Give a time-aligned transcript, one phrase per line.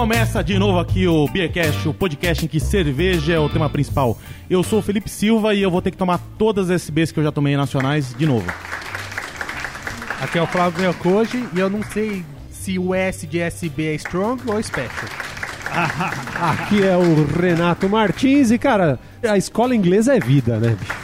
[0.00, 4.18] Começa de novo aqui o Beercast, o podcast em que cerveja é o tema principal.
[4.48, 7.20] Eu sou o Felipe Silva e eu vou ter que tomar todas as SBs que
[7.20, 8.50] eu já tomei nacionais de novo.
[10.18, 13.94] Aqui é o Flávio Melcoji e eu não sei se o S de SB é
[13.96, 14.88] Strong ou Special.
[16.40, 20.94] Aqui é o Renato Martins e, cara, a escola inglesa é vida, né, bicho?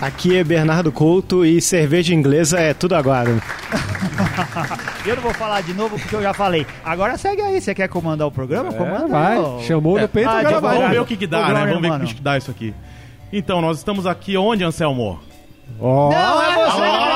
[0.00, 3.38] Aqui é Bernardo Couto e cerveja inglesa é tudo agora.
[5.04, 6.64] Eu não vou falar de novo porque eu já falei.
[6.84, 8.72] Agora segue aí, você quer comandar o programa?
[8.72, 9.08] Comanda.
[9.08, 9.38] vai.
[9.38, 9.60] ô.
[9.60, 10.76] Chamou no peito, Ah, de vai.
[10.76, 11.66] Vamos ver o que, que dá, Ô, né?
[11.66, 12.72] Vamos ver o que, que dá isso aqui.
[13.32, 15.18] Então, nós estamos aqui onde, Anselmo?
[15.80, 17.11] Ó, Não, é você Anselmo!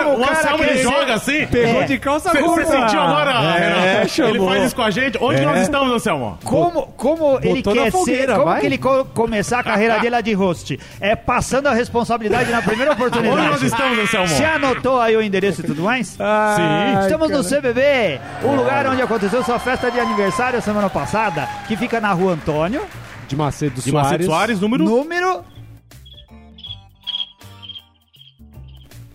[0.00, 1.46] Anselmo, o Anselmo ele joga assim?
[1.46, 2.64] pegou de calça curta.
[2.64, 3.68] você sentiu agora, É,
[4.00, 4.22] Renato?
[4.22, 5.18] Ele faz isso com a gente.
[5.20, 5.44] Onde É.
[5.44, 6.38] nós estamos, Anselmo?
[6.44, 8.60] Como, como ele quer fogueira, ser, como vai.
[8.60, 10.78] que ele co- começar a carreira dele lá de host?
[11.00, 13.66] É passando a responsabilidade na primeira Onde nós oportunidade.
[13.66, 14.28] estamos, Anselmo?
[14.28, 16.16] Você anotou aí o endereço e tudo mais?
[16.20, 17.42] Ai, Estamos no.
[17.44, 22.32] CBB, o lugar onde aconteceu sua festa de aniversário semana passada, que fica na rua
[22.34, 22.82] Antônio,
[23.26, 24.10] de Macedo De Soares.
[24.10, 25.44] Macedo Soares, número número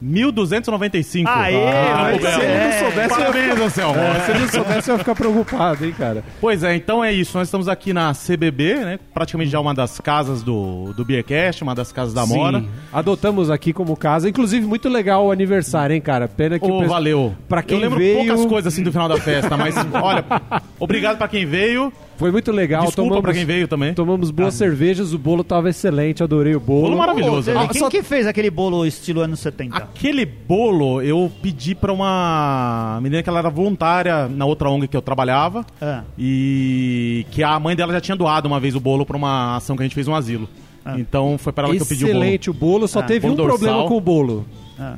[0.03, 1.29] 1295.
[1.29, 2.21] Aê, Ah, belo.
[2.21, 3.99] Se ele não soubesse, eu ia Parabéns, Anselmo.
[3.99, 6.23] É, se ele não soubesse, eu ia ficar preocupado, hein, cara.
[6.41, 7.37] Pois é, então é isso.
[7.37, 8.99] Nós estamos aqui na CBB, né?
[9.13, 12.59] Praticamente já uma das casas do, do Beercast, uma das casas da Mora.
[12.59, 12.69] Sim.
[12.91, 14.27] Adotamos aqui como casa.
[14.29, 16.27] Inclusive, muito legal o aniversário, hein, cara?
[16.27, 17.35] Pena que o Ô, pessoal- valeu.
[17.47, 20.25] Pra quem Eu lembro veio- poucas coisas assim do final da festa, mas olha,
[20.79, 21.91] obrigado pra quem veio.
[22.17, 22.85] Foi muito legal.
[22.85, 23.93] Desculpa tomamos, pra quem veio também.
[23.93, 26.83] Tomamos boas cervejas, o bolo tava excelente, adorei o bolo.
[26.83, 27.51] Bolo maravilhoso.
[27.51, 29.75] Ô, Ah, Quem só- que fez aquele bolo estilo anos 70?
[29.75, 34.95] Aquele bolo eu pedi pra uma menina que ela era voluntária na outra ONG que
[34.95, 36.03] eu trabalhava Ah.
[36.17, 39.75] e que a mãe dela já tinha doado uma vez o bolo pra uma ação
[39.75, 40.47] que a gente fez um asilo.
[40.97, 42.19] Então foi pra ela que eu pedi o bolo.
[42.19, 43.87] Excelente o bolo, só Ah, teve bolo um problema dorsal.
[43.89, 44.45] com o bolo.
[44.79, 44.95] Ah.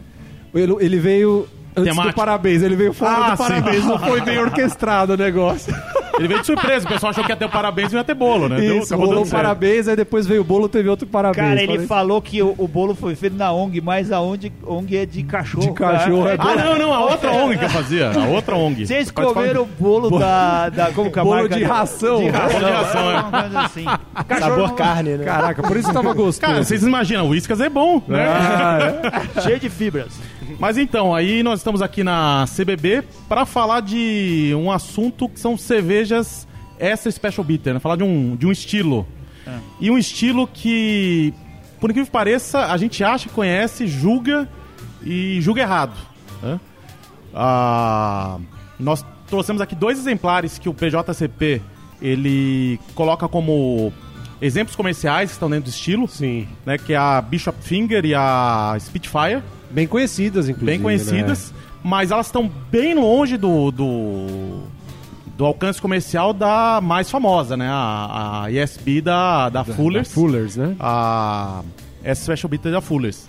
[0.54, 2.14] Ele, ele veio antes Temático.
[2.14, 3.44] do parabéns, ele veio fora Ah, do sim.
[3.50, 5.74] parabéns, não foi bem orquestrado o negócio.
[6.18, 8.14] Ele veio de surpresa, o pessoal achou que ia ter o parabéns e ia ter
[8.14, 8.56] bolo, né?
[8.56, 9.36] Deu- Isso, acabou rolou certo.
[9.42, 11.46] parabéns, aí depois veio o bolo, teve outro parabéns.
[11.46, 14.50] Cara, ele Falei, falou que o, o bolo foi feito na ONG, mas a ONG,
[14.66, 15.68] ONG é de cachorro.
[15.68, 16.38] De cachorro, cara.
[16.62, 18.12] é Ah, não, não, a outra ONG que eu fazia.
[18.12, 18.88] A outra ONG.
[18.88, 20.92] Vocês comeram o bolo da, da.
[20.92, 21.56] Como que é a Bolo marca?
[21.58, 22.18] de ração.
[22.24, 23.16] De ração, Bolo de ração, é.
[23.20, 23.86] uma coisa assim.
[24.26, 25.26] Cachorro Sabor não- carne, né?
[25.26, 26.40] Caraca, por isso tava gostoso.
[26.40, 28.26] Cara, vocês imaginam, o Whiskas é bom, né?
[28.26, 30.14] Ah, Cheio de fibras.
[30.60, 35.58] Mas então, aí nós estamos aqui na CBB para falar de um assunto que são
[35.58, 36.48] cervejas
[36.80, 37.80] extra special bitter, né?
[37.80, 39.08] Falar de um, de um estilo.
[39.80, 41.34] E um estilo que,
[41.80, 44.50] por incrível que pareça, a gente acha conhece, julga
[45.04, 45.96] e julga errado.
[46.42, 46.60] né?
[47.34, 48.40] Ah,
[48.80, 51.62] nós trouxemos aqui dois exemplares que o PJCP
[52.02, 53.92] ele coloca como
[54.42, 56.48] exemplos comerciais que estão dentro do estilo, sim.
[56.66, 56.78] né?
[56.78, 60.72] Que é a Bishop Finger e a Spitfire Bem conhecidas, inclusive.
[60.72, 61.58] bem conhecidas, né?
[61.84, 64.60] mas elas estão bem longe do, do,
[65.38, 67.68] do alcance comercial da mais famosa, né?
[67.70, 70.08] A, a ESB da, da, Fullers.
[70.08, 70.76] Da Fullers, né?
[70.80, 71.62] A
[72.04, 73.26] S Special Bitter da Fullers.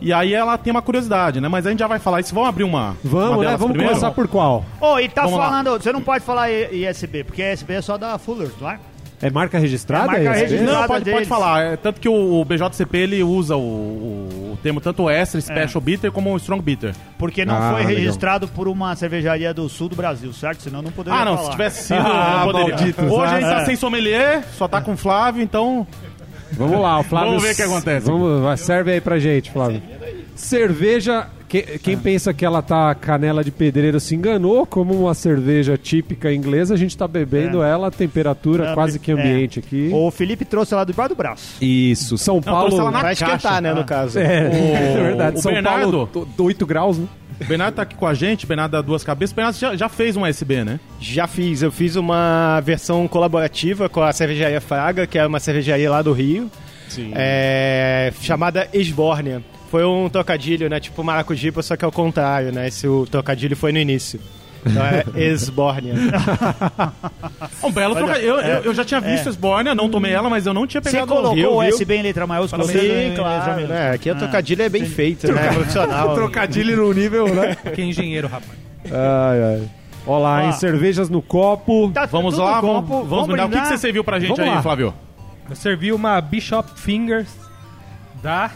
[0.00, 1.46] E aí ela tem uma curiosidade, né?
[1.46, 2.34] Mas a gente já vai falar isso.
[2.34, 2.88] Vamos abrir uma.
[2.88, 3.44] uma Vamos, né?
[3.44, 3.88] delas Vamos primeiro?
[3.90, 4.64] começar por qual?
[4.80, 5.44] Ô, e tá Vamos lá.
[5.48, 5.80] falando.
[5.80, 8.80] Você não pode falar ISB, porque ISB é só da Fullers, não é?
[9.22, 10.16] É marca registrada?
[10.18, 10.40] É marca esse?
[10.54, 10.80] registrada.
[10.80, 11.62] Não, pode, pode falar.
[11.62, 16.10] É, tanto que o, BJCP ele usa o, o, o termo tanto Extra Special Bitter
[16.10, 16.92] como o Strong Bitter.
[17.18, 17.94] Porque não Ah, foi legal.
[18.02, 20.62] registrado por uma cervejaria do sul do Brasil, certo?
[20.62, 21.44] Senão não poderia Ah, não, falar.
[21.46, 22.74] se tivesse sido, Ah, eu poderia.
[22.76, 25.86] malditos, Hoje a gente tá sem sommelier, só tá com o Flávio, então
[26.54, 27.28] Vamos lá, o Flávio.
[27.30, 28.06] Vamos ver o que acontece.
[28.06, 29.80] Vamos, vai, serve aí pra gente, Flávio.
[30.34, 31.26] Cerveja,
[31.60, 36.32] que- quem pensa que ela tá canela de pedreiro se enganou, como uma cerveja típica
[36.32, 39.14] inglesa, a gente tá bebendo ela, temperatura É, quase que é.
[39.14, 39.90] ambiente aqui.
[39.92, 41.62] O Felipe trouxe lá do bar do braço.
[41.62, 42.76] Isso, São Paulo.
[42.84, 43.24] na Vai caixa.
[43.26, 44.18] esquentar, né, no caso.
[44.18, 44.24] É, O-
[44.76, 45.36] é verdade.
[45.38, 47.06] o São Bernardo- Paulo, do- 8 graus, né?
[47.40, 49.32] O Bernardo tá aqui com a gente, Bernardo da Duas Cabeças.
[49.32, 50.80] O Bernardo já, já fez um SB, né?
[51.00, 55.90] Já fiz, eu fiz uma versão colaborativa com a cervejaria Fraga, que é uma cervejaria
[55.90, 56.50] lá do Rio,
[56.88, 57.10] Sim.
[57.14, 59.42] é, chamada Esbórnia.
[59.72, 60.78] Foi um trocadilho, né?
[60.78, 62.68] Tipo maracujipa, só que ao contrário, né?
[62.68, 64.20] Esse o trocadilho foi no início.
[64.66, 65.02] Então é
[65.32, 65.94] Esbórnia.
[67.64, 68.28] Um belo trocadilho.
[68.28, 70.82] Eu, eu, eu já tinha visto a Esbórnia, não tomei ela, mas eu não tinha
[70.82, 71.70] Você pegado colocou viu, o viu?
[71.70, 72.64] SB em letra maiúscula?
[72.64, 73.92] você Sim, claro, né?
[73.92, 75.54] Aqui a trocadilho é bem feito, né?
[75.54, 76.12] Profissional.
[76.16, 77.56] Trocadilho no nível, né?
[77.74, 78.52] Que é engenheiro, rapaz.
[78.84, 79.70] ai, ai.
[80.06, 80.48] Olha lá, Ó.
[80.50, 81.90] em cervejas no copo.
[81.94, 83.46] Tá Vamos tudo lá, vamos, copo, vamos, brindar.
[83.46, 84.60] O que, que você serviu pra gente Vamos aí, lá.
[84.60, 84.92] Flávio?
[85.48, 87.30] Eu servi uma Bishop Fingers
[88.22, 88.50] da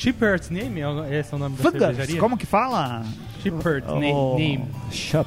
[0.00, 2.18] Shepherd's Name, é- esse é o nome da Fingers, cervejaria?
[2.20, 3.04] como que fala?
[3.42, 3.98] Shepherd's Oh.
[3.98, 4.64] Name.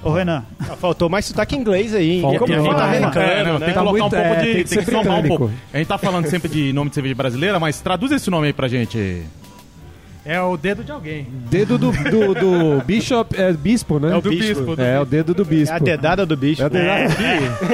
[0.03, 0.43] Ô, Renan.
[0.59, 2.11] Ah, Faltou mais sotaque inglês aí.
[2.13, 2.21] hein?
[2.21, 2.47] Faltou.
[2.47, 3.59] Como fala tá- americano, é, não, né?
[3.59, 4.43] tem que Tá colocar muito- um pouco é, de.
[4.45, 5.51] tem Tem que que, ser somar um pouco.
[5.73, 8.53] A gente tá falando sempre de nome de cerveja brasileira, mas traduz esse nome aí
[8.53, 9.23] pra gente.
[10.25, 11.27] É o dedo de alguém.
[11.49, 14.13] Dedo do, do, do Bishop, é bispo, né?
[14.13, 14.45] É o Do bispo.
[14.61, 14.75] bispo.
[14.77, 15.75] do É, o dedo do É bispo.
[15.75, 16.61] a dedada do bicho.
[16.61, 17.13] É a dedada-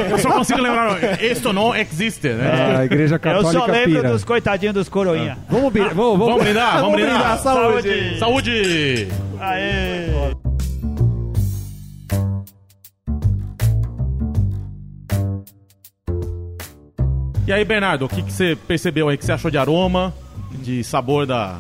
[0.10, 1.22] Eu só consigo lembrar.
[1.24, 2.78] Isto não existe, né?
[2.80, 4.10] A igreja Eu católica só lembro pira.
[4.12, 5.38] dos coitadinhos dos coroinha.
[5.48, 7.38] Vamos, bir- vamos, vamos, Vamos brindar, vamos brindar.
[7.40, 8.18] saúde.
[8.18, 9.08] Saúde!
[9.40, 10.08] Aê!
[17.48, 19.16] E aí, Bernardo, o que, que você percebeu aí?
[19.16, 20.14] O que você achou de aroma,
[20.62, 21.60] de sabor da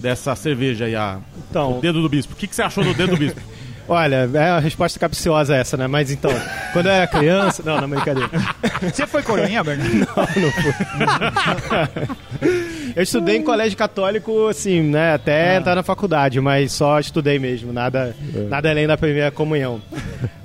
[0.00, 1.18] dessa cerveja aí, a,
[1.50, 2.32] Então, o dedo do bispo?
[2.32, 3.40] O que, que você achou do dedo do bispo?
[3.88, 5.86] olha, é uma resposta capciosa essa, né?
[5.86, 6.30] Mas então,
[6.72, 7.62] quando eu era criança.
[7.64, 8.30] Não, não, brincadeira.
[8.82, 10.06] Você foi coroinha, Bernardo?
[12.96, 15.14] Eu estudei em colégio católico, assim, né?
[15.14, 18.14] Até entrar na faculdade, mas só estudei mesmo, nada,
[18.48, 19.80] nada além da primeira comunhão.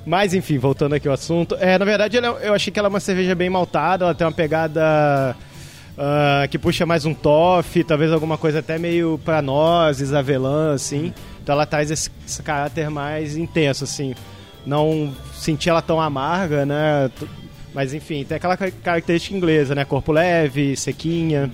[0.04, 1.56] Mas enfim, voltando aqui ao assunto.
[1.58, 4.26] É, na verdade, ela- eu achei que ela é uma cerveja bem maltada, ela tem
[4.26, 5.34] uma pegada.
[5.98, 11.12] Ah, que puxa mais um toffee, talvez alguma coisa até meio pra nozes, avelã, assim.
[11.42, 14.14] Então ela traz esse, esse caráter mais intenso, assim.
[14.64, 17.10] Não senti ela tão amarga, né?
[17.72, 19.84] Mas enfim, tem aquela ca- característica inglesa, né?
[19.84, 21.50] Corpo leve, sequinha.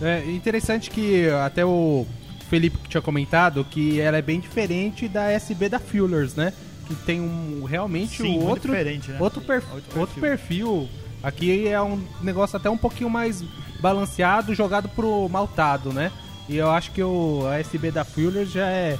[0.00, 2.06] É interessante que até o
[2.48, 6.52] Felipe que tinha comentado que ela é bem diferente da SB da Fuelers, né?
[6.88, 9.18] Que tem um realmente Sim, o muito outro diferente, né?
[9.20, 9.62] outro, per-
[9.94, 10.88] outro, perfil.
[11.22, 13.44] Aqui é um negócio até um pouquinho mais
[13.80, 16.10] balanceado, jogado pro maltado, né?
[16.48, 18.98] E eu acho que o a SB da Fuelers já é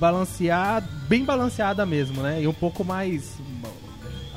[0.00, 2.42] balanceada, bem balanceada mesmo, né?
[2.42, 3.38] E um pouco mais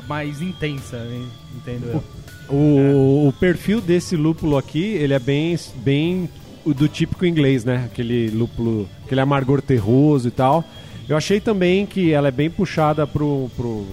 [0.08, 1.26] mais intensa, né?
[1.56, 2.04] entendo eu.
[2.50, 6.30] O, o perfil desse lúpulo aqui, ele é bem, bem
[6.64, 7.84] o do típico inglês, né?
[7.92, 10.64] Aquele lúpulo, aquele amargor terroso e tal.
[11.10, 13.86] Eu achei também que ela é bem puxada pro, pro,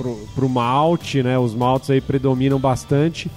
[0.00, 1.38] pro, pro malte, né?
[1.38, 3.30] Os maltes aí predominam bastante.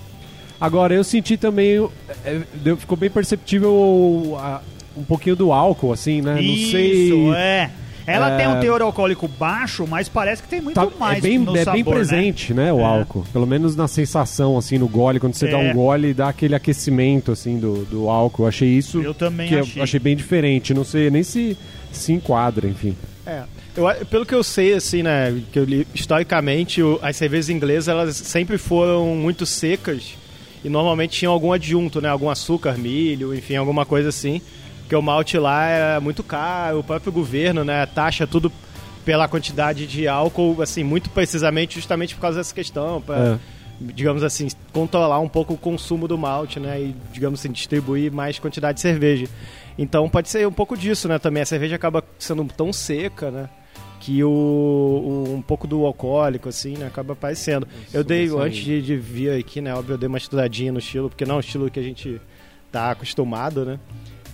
[0.62, 1.90] Agora, eu senti também,
[2.24, 4.62] é, deu- ficou bem perceptível o- a-
[4.96, 6.36] um pouquinho do álcool, assim, né?
[6.36, 7.30] Não Isso, sei...
[7.36, 7.70] é.
[8.06, 8.38] Ela É.
[8.38, 11.56] tem um teor alcoólico baixo, mas parece que tem muito Tá- mais é bem, no
[11.56, 11.92] é sabor, bem né?
[12.00, 12.84] presente, né, o É.
[12.84, 13.24] álcool.
[13.32, 15.20] Pelo menos na sensação, assim, no gole.
[15.22, 15.72] Quando você dá É.
[15.72, 18.44] um gole, dá aquele aquecimento, assim, do, do álcool.
[18.44, 19.80] Eu achei isso Eu também que achei.
[19.80, 20.74] eu achei bem diferente.
[20.74, 21.58] Não sei nem se
[21.94, 22.96] se enquadra, enfim.
[23.26, 23.44] É.
[23.76, 27.88] Eu, pelo que eu sei, assim, né, que eu li, historicamente, o- as cervejas inglesas,
[27.88, 30.14] elas sempre foram muito secas
[30.64, 34.42] e normalmente tinham algum adjunto, né, algum açúcar, milho, enfim, alguma coisa assim,
[34.82, 38.52] porque o malte lá é muito caro, o próprio governo, né, taxa tudo
[39.04, 43.40] pela quantidade de álcool, assim, muito precisamente justamente por causa dessa questão, para
[43.82, 46.80] digamos assim, controlar um pouco o consumo do malte, né?
[46.80, 49.28] E, digamos assim, distribuir mais quantidade de cerveja.
[49.78, 51.20] Então pode ser um pouco disso, né?
[51.20, 53.50] Também a cerveja acaba sendo tão seca, né?
[54.06, 56.88] Que o, o- um pouco do alcoólico, assim, né?
[56.88, 57.66] Acaba aparecendo.
[57.94, 59.74] Eu dei, antes de, de vir aqui, né?
[59.74, 62.20] Óbvio, eu dei uma estudadinha no estilo, porque não é um estilo que a gente
[62.72, 63.80] tá acostumado, né?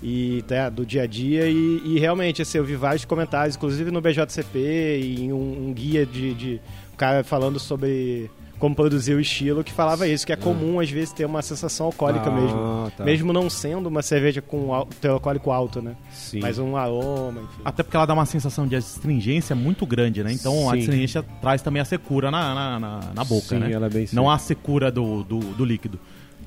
[0.02, 1.48] E tá, do dia a dia.
[1.50, 5.74] E, e realmente, assim, eu vi vários comentários, inclusive no BJCP, e em um, um
[5.74, 6.62] guia de, de
[6.94, 10.90] um cara falando sobre como produzir o estilo, que falava isso, que é comum às
[10.90, 12.92] vezes ter uma sensação alcoólica Ah, mesmo.
[12.98, 13.04] tá.
[13.06, 15.96] Mesmo não sendo uma cerveja com teor alcoólico alto, né?
[16.12, 16.42] Sim.
[16.42, 17.62] Mas um aroma, enfim.
[17.64, 20.32] Até porque ela dá uma sensação de astringência muito grande, né?
[20.34, 20.80] Então a Sim.
[20.80, 23.72] astringência traz também a secura na, na, na, na boca, Sim, né?
[23.72, 25.98] ela é bem Não a secura do, do, do líquido.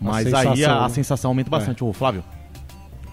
[0.00, 1.82] A Mas aí a, a sensação aumenta bastante.
[1.82, 2.22] Ô, Flávio.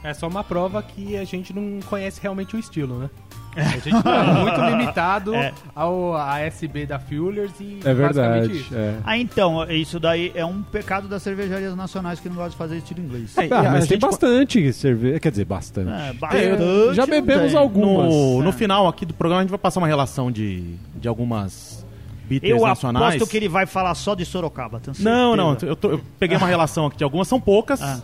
[0.03, 3.09] É só uma prova que a gente não conhece realmente o estilo, né?
[3.55, 5.51] A gente tá muito limitado É.
[5.75, 8.13] ao a SB da Fuelers e É basicamente
[8.47, 8.57] verdade.
[8.57, 8.75] isso.
[8.75, 8.95] É.
[9.03, 12.77] Ah, então, isso daí é um pecado das cervejarias nacionais que não gostam de fazer
[12.77, 13.37] estilo inglês.
[13.37, 15.19] É, Ah, mas tem gente- bastante cerveja.
[15.19, 15.89] Quer dizer, bastante.
[15.89, 17.59] É, É, bastante, já bebemos tem.
[17.59, 18.13] algumas.
[18.13, 18.53] No, no É.
[18.53, 21.85] final aqui do programa a gente vai passar uma relação de, de algumas
[22.27, 23.15] bitters Eu nacionais.
[23.15, 24.79] aposto que ele vai falar só de Sorocaba.
[24.99, 27.81] Não, não, eu, tô- eu peguei uma relação aqui de algumas, são poucas.
[27.81, 27.99] Ah.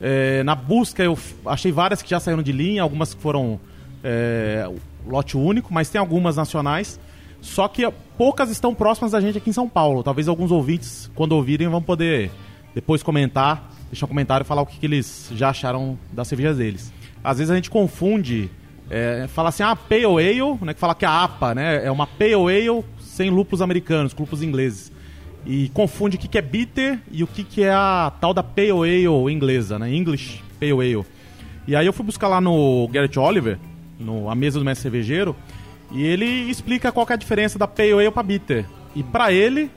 [0.00, 3.58] É, na busca eu achei várias que já saíram de linha, algumas que foram
[4.04, 4.70] é,
[5.06, 7.00] lote único, mas tem algumas nacionais.
[7.40, 10.02] Só que poucas estão próximas da gente aqui em São Paulo.
[10.02, 12.30] Talvez alguns ouvintes, quando ouvirem, vão poder
[12.74, 16.58] depois comentar, deixar um comentário e falar o que, que eles já acharam das cervejas
[16.58, 16.92] deles.
[17.22, 18.50] Às vezes a gente confunde,
[18.90, 22.06] é, fala assim, ah, Pale Ale, né, que fala que a APA né, é uma
[22.06, 24.92] Pale Ale sem lúpulos americanos, lúpulos ingleses
[25.46, 28.42] e confunde o que, que é bitter e o que, que é a tal da
[28.42, 29.92] Pale Ale inglesa, né?
[29.92, 31.04] English Pale Ale.
[31.66, 33.58] E aí eu fui buscar lá no Garrett Oliver,
[33.98, 35.36] no A Mesa do Mestre Cervejeiro,
[35.90, 38.66] e ele explica qual que é a diferença da Pale Ale pra bitter.
[38.94, 39.70] E pra ele,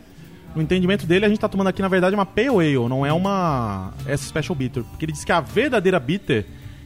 [0.56, 3.14] no entendimento dele, a gente tá tomando aqui, na verdade, uma Pale Ale, não é
[3.14, 4.84] uma essa Special Bitter.
[4.84, 6.46] Porque ele diz que a verdadeira bitter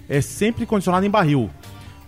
[0.10, 1.50] é sempre condicionada em barril.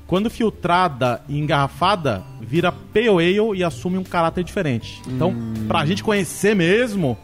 [0.06, 5.02] Quando filtrada e engarrafada, vira Pale Ale e assume um caráter diferente.
[5.08, 5.34] Então,
[5.68, 7.18] pra gente conhecer mesmo,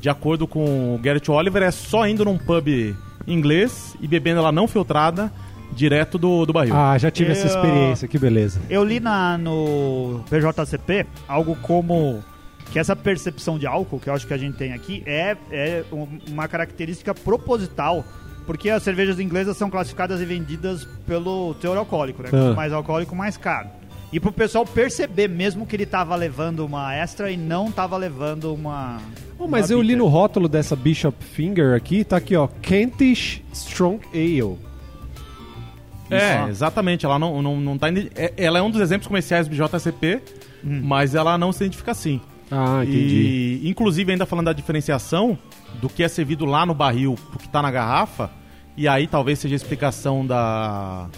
[0.00, 2.68] de acordo com o Garrett Oliver, é só indo num pub
[3.26, 5.32] inglês e bebendo ela não filtrada
[5.72, 6.74] direto do, do barril.
[6.76, 8.60] Ah, já tive essa Eu- experiência, que beleza.
[8.70, 12.22] Eu li na, no BJCP algo como
[12.72, 15.84] que essa percepção de álcool, que eu acho que a gente tem aqui, é, é
[15.92, 18.04] um- uma característica proposital,
[18.46, 22.30] porque as cervejas inglesas são classificadas e vendidas pelo teor alcoólico, né?
[22.30, 22.54] Quanto Ah.
[22.54, 23.68] mais alcoólico, mais caro.
[24.12, 28.54] E pro pessoal perceber mesmo que ele tava levando uma extra e não tava levando
[28.54, 28.98] uma.
[29.38, 29.98] Oh, mas uma eu li bitter.
[29.98, 34.56] no rótulo dessa Bishop Finger aqui, tá aqui, ó, Kentish Strong Ale.
[36.10, 37.04] É, exatamente.
[37.06, 37.88] Ela não, não, não tá.
[38.14, 40.20] é- Ela é um dos exemplos comerciais do JCP,
[40.62, 42.20] mas ela não se identifica assim.
[42.50, 43.60] Ah, entendi.
[43.62, 45.38] E, inclusive, ainda falando da diferenciação
[45.80, 48.30] do que é servido lá no barril pro que tá na garrafa,
[48.76, 51.08] e aí talvez seja a explicação da.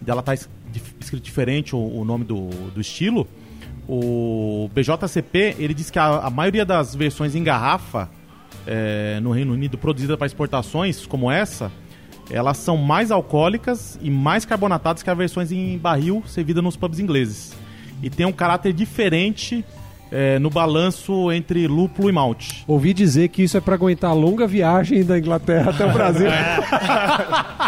[0.00, 3.26] dela tá escrito diferente o, o nome do, do estilo.
[3.88, 8.08] O BJCP, ele diz que a, a maioria das versões em garrafa
[8.66, 11.70] é, no Reino Unido produzida para exportações, como essa,
[12.32, 16.98] elas são mais alcoólicas e mais carbonatadas que as versões em barril servidas nos pubs
[16.98, 17.52] ingleses.
[18.02, 19.64] E tem um caráter diferente
[20.10, 22.64] é, no balanço entre lúpulo e malte.
[22.66, 26.28] Ouvi dizer que isso é pra aguentar a longa viagem da Inglaterra até o Brasil.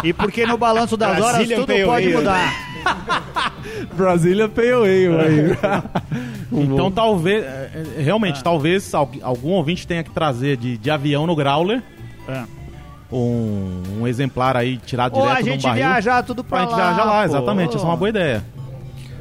[0.03, 2.15] E porque no balanço das horas Brazilian tudo Pale pode Ale.
[2.17, 2.53] mudar.
[3.95, 5.83] Brasília Pale Ale aí.
[6.51, 11.25] Então talvez, é, é, realmente, talvez al- algum ouvinte tenha que trazer de, de avião
[11.25, 11.81] no Growler
[12.27, 12.43] É.
[13.11, 15.77] um, um exemplar aí tirado Ou direto a de um gente barril.
[15.83, 17.25] viajar tudo pra, Pra gente viajar lá, pô.
[17.25, 17.75] exatamente.
[17.75, 18.43] Essa é uma boa ideia.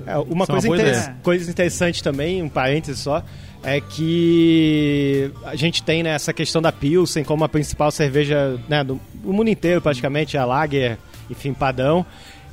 [0.06, 1.16] É, uma é uma coisa, interes- ideia.
[1.22, 3.22] coisa interessante também, um parêntese só,
[3.62, 8.84] é que a gente tem né, essa questão da Pilsen como a principal cerveja né,
[8.84, 10.98] do, do mundo inteiro, praticamente, a Lager,
[11.30, 12.04] enfim, padrão.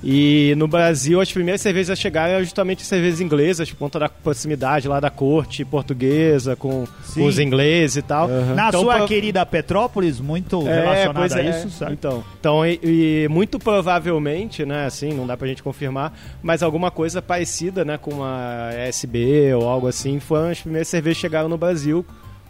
[0.04, 4.10] E no Brasil, as primeiras cervejas a chegar eram justamente cervejas inglesas, por conta da
[4.10, 8.28] proximidade lá da corte portuguesa com, os ingleses e tal.
[8.28, 11.50] Na Então, sua pro- querida Petrópolis, muito é, relacionada a é.
[11.52, 11.94] isso, certo?
[11.94, 16.90] Então, então e, e muito provavelmente, né, assim, não dá pra gente confirmar, mas alguma
[16.90, 21.48] coisa parecida, né, com uma SB ou algo assim, foram as primeiras cervejas que chegaram
[21.50, 22.04] no Brasil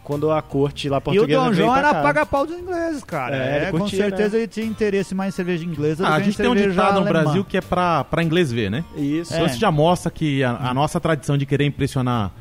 [0.04, 3.36] quando a corte lá E o portuguesa Dom João era paga-pau dos ingleses, cara.
[3.36, 4.38] É, ele É, com curtia, certeza né?
[4.38, 6.54] ele tinha interesse mais em cerveja inglesa do Ah, a que em gente tem um
[6.54, 7.06] ditado no.
[7.06, 8.84] Brasil que é pra, pra inglês ver, né?
[8.96, 9.32] Isso.
[9.32, 12.32] Então isso já mostra que a, a nossa tradição de querer impressionar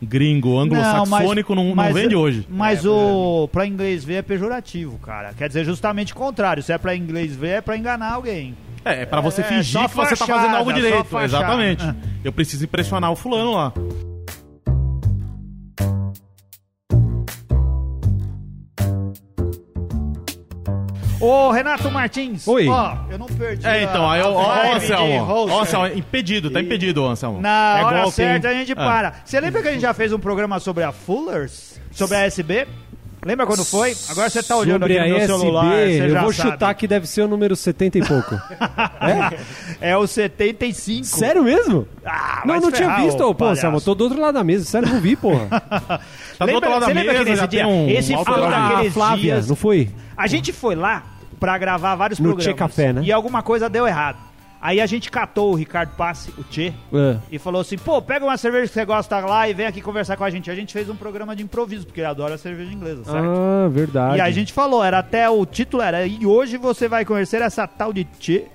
[0.00, 2.46] gringo, anglo-saxônico não, não, mas- vende hoje.
[2.48, 5.32] Mas o pra inglês ver é pejorativo, cara.
[5.36, 6.62] Quer dizer justamente o contrário.
[6.62, 8.56] Se é pra inglês ver, é pra enganar alguém.
[8.84, 11.04] É, é pra você É, fingir só que você tá fachada, fazendo algo direito.
[11.06, 11.24] fachada.
[11.24, 11.84] Exatamente.
[11.84, 11.94] É.
[12.22, 13.72] Eu preciso impressionar o fulano lá.
[21.20, 22.46] Ô, Renato Martins.
[22.46, 22.68] Oi.
[22.68, 23.66] Ó, eu não perdi.
[23.66, 24.30] É, então, aí, ó, a
[24.70, 25.26] ó, Anselmo.
[25.50, 27.40] Ó, Anselmo, impedido, tá impedido, Anselmo.
[27.40, 28.76] Na É hora golpe, certa a gente Ah.
[28.76, 29.14] para.
[29.24, 31.80] Você lembra que a gente já fez um programa sobre a Fullers?
[31.90, 32.66] Sobre a SB?
[33.24, 33.96] Lembra quando foi?
[34.08, 36.50] Agora você tá olhando Sobre aqui no meu SB, celular, você eu já vou sabe.
[36.52, 38.34] chutar que deve ser o número 70 e pouco.
[39.80, 41.04] É o 75.
[41.06, 41.86] Sério mesmo?
[42.04, 43.54] Ah, não, não tinha visto, ô pô.
[43.54, 45.46] Samuel, tô do outro lado da mesa, sério, não vi, porra.
[46.38, 48.92] Tá do Lembra- outro lado da você lembra que mesa, dia- um esse foi Aqueles
[48.94, 49.90] Flávia, dias- não foi?
[50.16, 51.02] A gente foi lá
[51.40, 52.44] pra gravar vários No programas.
[52.52, 53.02] Tchê Café, né?
[53.04, 54.18] E alguma coisa deu errado.
[54.60, 57.16] Aí a gente catou o Ricardo Passe, o Tchê, É.
[57.30, 60.16] e falou assim: pô, pega uma cerveja que você gosta lá e vem aqui conversar
[60.16, 60.50] com a gente.
[60.50, 63.18] A gente fez um programa de improviso, porque ele adora cerveja inglesa, certo?
[63.24, 64.18] Ah, verdade.
[64.18, 67.66] E a gente falou, era até o título era, e hoje você vai conhecer essa
[67.66, 68.46] tal de Tchê.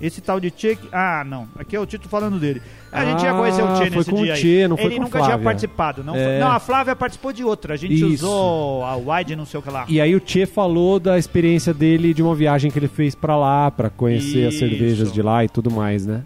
[0.00, 0.76] Esse tal de Tchê.
[0.76, 1.46] que- Ah, não.
[1.58, 2.62] Aqui é o título falando dele.
[2.90, 4.68] A gente ia Ah, conhecer o Tchê foi nesse com o dia Tchê, aí.
[4.68, 5.44] não foi Ele nunca tinha Flávia.
[5.44, 6.02] participado.
[6.04, 6.24] Não, É.
[6.24, 7.74] foi- não, a Flávia participou de outra.
[7.74, 8.24] A gente Isso.
[8.26, 9.84] usou a Wide, não sei o que lá.
[9.88, 13.36] E aí o Tchê falou da experiência dele de uma viagem que ele fez pra
[13.36, 14.58] lá, pra conhecer as Isso.
[14.66, 16.22] cervejas de lá e tudo mais, né?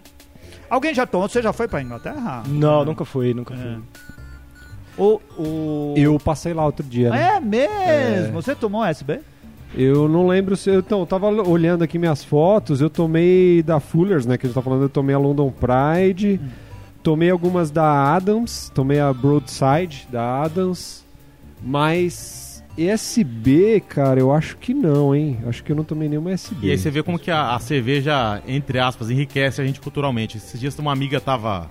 [0.69, 1.27] Alguém já tomou?
[1.27, 2.43] Você já foi pra Inglaterra?
[2.47, 3.57] Não, nunca fui, nunca É.
[3.57, 3.77] fui.
[4.97, 5.93] O, o...
[5.97, 7.33] Eu passei lá outro dia, né?
[7.35, 8.41] É mesmo?
[8.41, 9.19] Você tomou SB?
[9.77, 10.69] Eu não lembro se.
[10.69, 14.37] eu- Então, eu tava olhando aqui minhas fotos, eu tomei da Fullers, né?
[14.37, 16.39] Que a gente tá falando, eu tomei a London Pride,
[17.03, 21.05] tomei algumas da Adams, tomei a Broadside da Adams,
[21.61, 25.39] mas SB, cara, eu acho que não, hein?
[25.47, 26.67] Acho que eu não tomei nenhuma SB.
[26.67, 30.37] E aí você vê como que a, a cerveja, entre aspas, enriquece a gente culturalmente.
[30.37, 31.69] Esses dias uma amiga tava.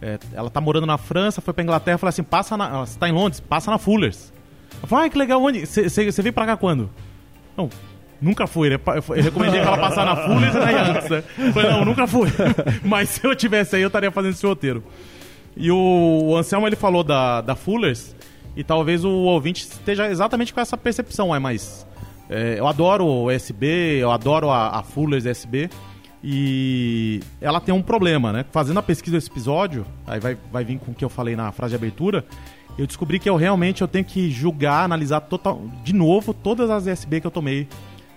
[0.00, 2.68] é, ela tá morando na França, foi pra Inglaterra e falou assim: passa na.
[2.68, 4.32] Ela, você tá em Londres, passa na Fullers.
[4.82, 5.64] Eu falei, ah, que legal, onde?
[5.64, 6.90] Você veio pra cá quando?
[7.56, 7.70] Não,
[8.20, 8.70] nunca fui.
[8.70, 8.78] né?
[9.08, 11.10] Eu recomendei pra ela passar na Fullers e na Yankees.
[11.10, 11.22] Né?
[11.52, 12.28] Falei, não, nunca fui.
[12.84, 14.82] Mas se eu tivesse aí, eu estaria fazendo esse roteiro.
[15.56, 18.14] E o, o Anselmo ele falou da, da Fullers,
[18.56, 21.86] e talvez o ouvinte esteja exatamente com essa percepção, é, mas
[22.28, 25.70] é, eu adoro o SB, eu adoro a, a Fullers SB,
[26.22, 28.44] e ela tem um problema, né?
[28.50, 31.52] Fazendo a pesquisa desse episódio, aí vai, vai vir com o que eu falei na
[31.52, 32.24] frase de abertura,
[32.78, 36.86] eu descobri que eu realmente eu tenho que julgar, analisar total, de novo todas as
[36.86, 37.66] SB que eu tomei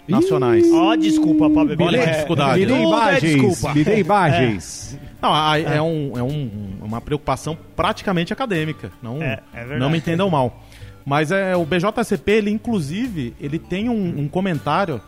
[0.08, 0.66] nacionais.
[0.74, 1.84] Ó, desculpa pra beber.
[1.84, 2.60] Olha É, dificuldade.
[2.62, 3.74] Me dê Tudo é imagens, desculpa.
[3.74, 5.00] me dê imagens.
[5.22, 8.92] Não, a- é, um, é um- uma preocupação praticamente acadêmica.
[9.04, 9.80] Não, É, é verdade.
[9.80, 10.64] não me entendam mal.
[11.06, 15.02] Mas é, o BJCP, ele inclusive, ele tem um, um comentário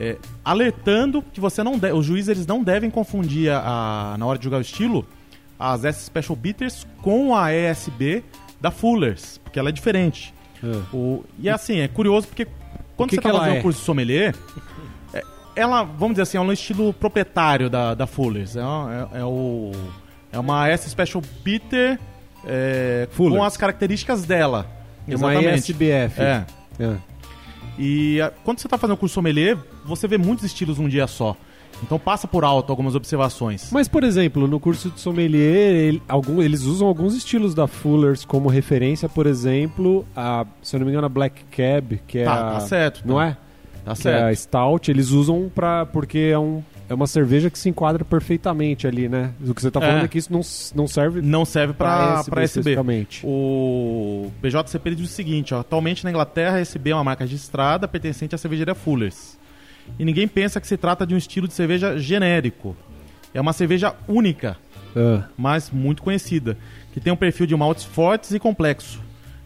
[0.00, 4.26] é, alertando que você não de- os juízes eles não devem confundir a, a- na
[4.26, 5.04] hora de jogar o estilo
[5.58, 8.22] as S Special Bitters com a ESB
[8.60, 10.32] da Fullers, porque ela é diferente.
[10.62, 10.82] Ah.
[10.92, 12.46] O, e assim, é curioso porque
[12.96, 13.58] quando que você tá ela fazendo é?
[13.60, 14.34] o curso de sommelier,
[15.14, 15.22] é,
[15.54, 18.56] ela, vamos dizer assim, é um estilo proprietário da, da Fullers.
[18.56, 19.72] É, uma- é- é o,
[20.32, 21.98] é uma S Special Bitter
[22.44, 24.66] é, com as características dela.
[25.06, 26.20] É uma ESBF.
[26.20, 26.46] É.
[26.80, 26.96] É.
[27.78, 31.06] E a- quando você está fazendo o curso sommelier, você vê muitos estilos num dia
[31.06, 31.36] só.
[31.82, 33.70] Então passa por alto algumas observações.
[33.70, 38.24] Mas, por exemplo, no curso de sommelier, ele- algum- eles usam alguns estilos da Fullers
[38.24, 42.24] como referência, por exemplo, a, se eu não me engano, a Black Cab, que é
[42.24, 43.02] Tá, a, tá certo.
[43.04, 43.26] Não tá.
[43.26, 43.30] é?
[43.84, 44.36] Tá Que é a certo.
[44.38, 49.08] Stout, eles usam pra, porque é, um, é uma cerveja que se enquadra perfeitamente ali,
[49.08, 49.30] né?
[49.46, 50.04] O que você tá falando É.
[50.04, 50.40] é, que isso não,
[50.74, 52.44] não serve Não serve para pra SB, SB.
[52.60, 53.20] especificamente.
[53.24, 57.86] O BJCP diz o seguinte, ó, atualmente na Inglaterra a SB é uma marca registrada
[57.88, 59.38] pertencente à cervejaria Fullers.
[59.98, 62.76] E ninguém pensa que se trata de um estilo de cerveja genérico.
[63.32, 64.56] É uma cerveja única,
[64.96, 66.56] Ah, mas muito conhecida,
[66.92, 69.00] que tem um perfil de maltes fortes e complexo,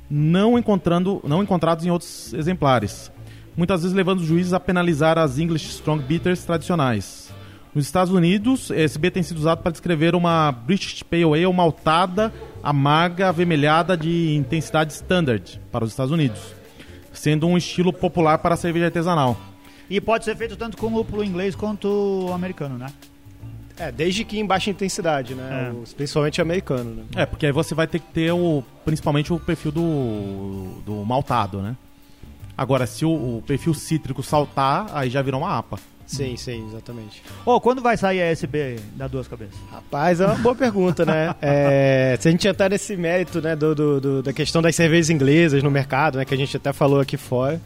[0.08, 3.10] não, encontrando, não encontrados em outros exemplares.
[3.56, 7.30] Muitas vezes levando os juízes a penalizar as English Strong Bitters tradicionais.
[7.74, 12.32] Nos Estados Unidos, SB tem sido usado para descrever uma British Pale Ale maltada,
[12.62, 16.40] amarga, avermelhada de intensidade standard para os Estados Unidos,
[17.12, 19.38] sendo um estilo popular para a cerveja artesanal.
[19.90, 22.86] E pode ser feito tanto com lúpulo inglês quanto americano, né?
[23.78, 25.72] É, desde que em baixa intensidade, né?
[25.72, 25.94] É.
[25.96, 27.02] Principalmente americano, né?
[27.16, 31.60] É, porque aí você vai ter que ter o, principalmente o perfil do, do maltado,
[31.62, 31.74] né?
[32.56, 35.78] Agora, se o, o perfil cítrico saltar, aí já virou uma APA.
[36.06, 37.22] Sim, sim, exatamente.
[37.46, 39.54] Ô, quando vai sair a SB da Duas Cabeças?
[39.70, 41.34] Rapaz, é uma boa pergunta, né?
[41.40, 45.08] É, se a gente entrar nesse mérito, né, do, do- do- da questão das cervejas
[45.08, 47.58] inglesas no mercado, né, que a gente até falou aqui fora,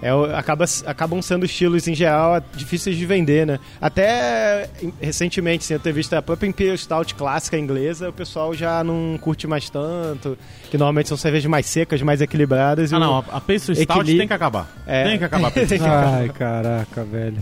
[0.00, 3.58] é, acaba, acabam sendo estilos, em geral, difíceis de vender, né?
[3.80, 8.54] Até em- recentemente, sem eu ter visto a própria Imperial Stout clássica inglesa, o pessoal
[8.54, 10.38] já não curte mais tanto,
[10.70, 12.92] que normalmente são cervejas mais secas, mais equilibradas.
[12.92, 14.68] Ah, não, a, a Pastry Stout tem que acabar.
[14.86, 15.04] É.
[15.04, 15.82] Tem que acabar a que Stout.
[15.84, 17.38] Ai, caraca, velho.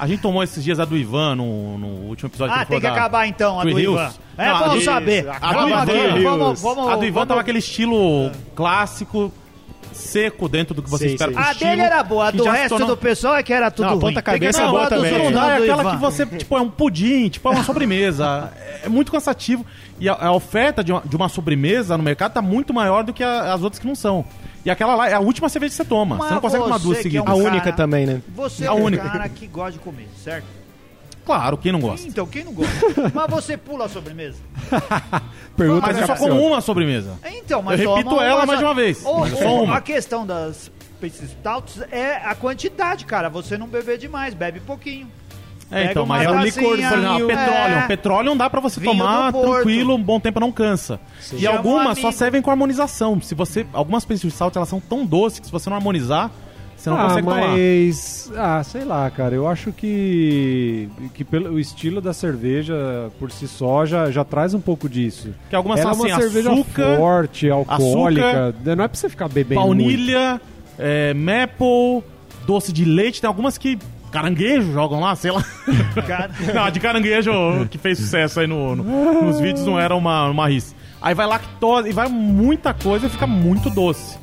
[0.00, 2.76] A gente tomou esses dias a do Ivan no, no último episódio Ah, ele tem
[2.80, 3.84] que da- acabar então, a do Hills.
[4.00, 4.12] Ivan.
[4.38, 5.28] É, Não, vamos do- saber.
[5.28, 9.32] a do Vamos Ivan- vamos, vamos, A do Ivan vamos- tava aquele estilo clássico,
[9.98, 11.36] seco dentro do que você Sim, espera sim.
[11.36, 13.70] pro A estilo, dele era boa, a do resto tornou- do pessoal é que era
[13.70, 14.00] tudo Não, a ruim.
[14.00, 15.30] ponta cabeça é boa também.
[15.30, 15.90] Não é do aquela Ivan.
[15.90, 18.52] que você, tipo, é um pudim, tipo, é uma sobremesa.
[18.84, 19.64] É muito cansativo.
[20.00, 23.12] E a, a oferta de uma, de uma sobremesa no mercado tá muito maior do
[23.12, 24.24] que a- as outras que não são.
[24.64, 26.16] E aquela lá é a última cerveja que você toma.
[26.16, 27.26] Mas você não consegue tomar duas que é seguidas.
[27.28, 28.20] A um única também, né?
[28.34, 29.08] Você é A um única.
[29.08, 30.57] cara que gosta de comer, certo?
[31.28, 32.08] Claro, quem não gosta?
[32.08, 32.72] Então, quem não gosta?
[33.12, 34.38] Mas você pula a sobremesa?
[35.54, 37.18] Pergunta Mas eu só como uma sobremesa.
[37.30, 39.76] Então, mas Eu repito toma ela uma mais de uma vez, Ou- só ou uma.
[39.76, 40.70] A questão das
[41.04, 43.28] Stouts é a quantidade, cara.
[43.28, 45.06] Você não beber demais, bebe pouquinho.
[45.70, 47.36] É, Pega então, uma mas é um licor, por exemplo, é.
[47.36, 47.88] petróleo.
[47.88, 50.98] Petróleo dá pra você Vinho tomar tranquilo, um bom tempo não cansa.
[51.30, 53.20] E Chama um algumas só servem com harmonização.
[53.20, 56.30] Se você, algumas pastry salt elas são tão doces que se você não harmonizar,
[56.78, 57.48] você não ah, consegue tomar.
[57.48, 58.32] mas.
[58.36, 59.34] Ah, sei lá, cara.
[59.34, 60.88] Eu acho que.
[61.12, 65.34] que pelo o estilo da cerveja por si só já, já traz um pouco disso.
[65.50, 68.54] Que algumas Ela são é assim, uma cerveja açúcar, forte, alcoólica.
[68.64, 69.60] Não é pra você ficar bebendo.
[69.60, 69.78] muito.
[69.82, 70.40] baunilha,
[70.78, 72.04] é, maple,
[72.46, 73.20] doce de leite.
[73.20, 73.76] Tem algumas que
[74.12, 75.44] caranguejo jogam lá, sei lá.
[76.54, 77.30] Não, a de caranguejo
[77.70, 80.76] que fez sucesso aí no, no- nos vídeos não era uma, uma ris.
[81.02, 84.16] Aí vai lactose e vai muita coisa e fica muito doce.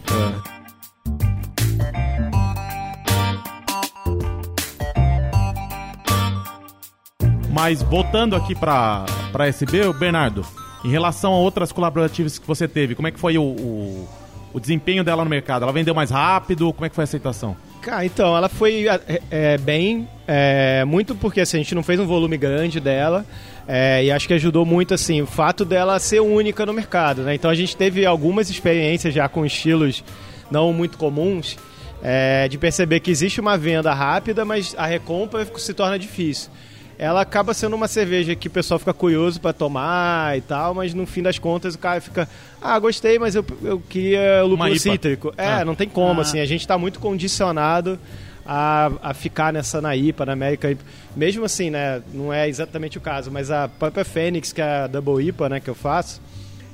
[7.56, 10.46] Mas voltando aqui pra, pra SB, Bernardo,
[10.84, 14.10] em relação a outras colaborativas que você teve, como é que foi o, o,
[14.52, 15.63] o desempenho dela no mercado?
[15.63, 16.74] Ela vendeu mais rápido?
[16.74, 17.56] Como é que foi a aceitação?
[17.82, 21.98] Cara, então, ela foi é, é, bem, é, muito porque assim, a gente não fez
[21.98, 23.26] um volume grande dela,
[23.65, 27.36] é, e acho que ajudou muito assim, o fato dela ser única no mercado, né?
[27.36, 30.04] Então a gente teve algumas experiências já com estilos
[30.52, 31.58] não muito comuns,
[32.04, 36.52] é, de perceber que existe uma venda rápida, mas a recompra se torna difícil.
[36.98, 40.94] Ela acaba sendo uma cerveja que o pessoal fica curioso para tomar e tal, mas
[40.94, 42.28] no fim das contas o cara fica,
[42.62, 45.34] ah, gostei, mas eu, eu queria lúpulo cítrico.
[45.38, 45.66] É, Ah.
[45.66, 46.24] não tem como, Ah.
[46.24, 48.00] assim, a gente está muito condicionado
[48.46, 50.84] a, a ficar nessa na IPA, na América IPA.
[51.16, 54.88] Mesmo assim, né, não é exatamente o caso, mas a própria Fênix, que é a
[54.88, 56.22] Double IPA, né, que eu faço,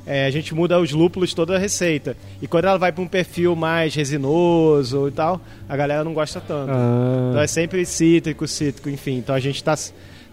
[0.06, 2.16] é, a gente muda os lúpulos toda a receita.
[2.42, 6.40] E quando ela vai para um perfil mais resinoso e tal, a galera não gosta
[6.42, 6.72] tanto.
[6.72, 7.28] Ah.
[7.30, 9.18] Então é sempre cítrico, cítrico, enfim.
[9.18, 9.76] Então a gente tá.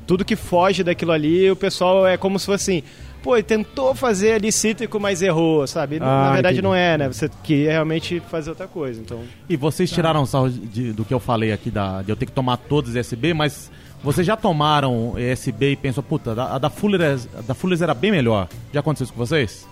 [0.07, 2.83] Tudo que foge daquilo ali, o pessoal é como se fosse assim.
[3.23, 5.97] Pô, ele tentou fazer ali cítrico, mas errou, sabe?
[5.97, 6.63] Ah, Na verdade entendi.
[6.63, 7.09] não é, né?
[7.09, 9.01] Você queria realmente fazer outra coisa.
[9.01, 9.21] Então.
[9.49, 12.33] E vocês tiraram sarro de- do que eu falei aqui, da, de eu ter que
[12.33, 13.71] tomar todos ESB, mas
[14.03, 18.11] vocês já tomaram ESB e pensam, puta, a, da Fullers, a da Fullers era bem
[18.11, 18.49] melhor.
[18.73, 19.67] Já aconteceu isso com vocês?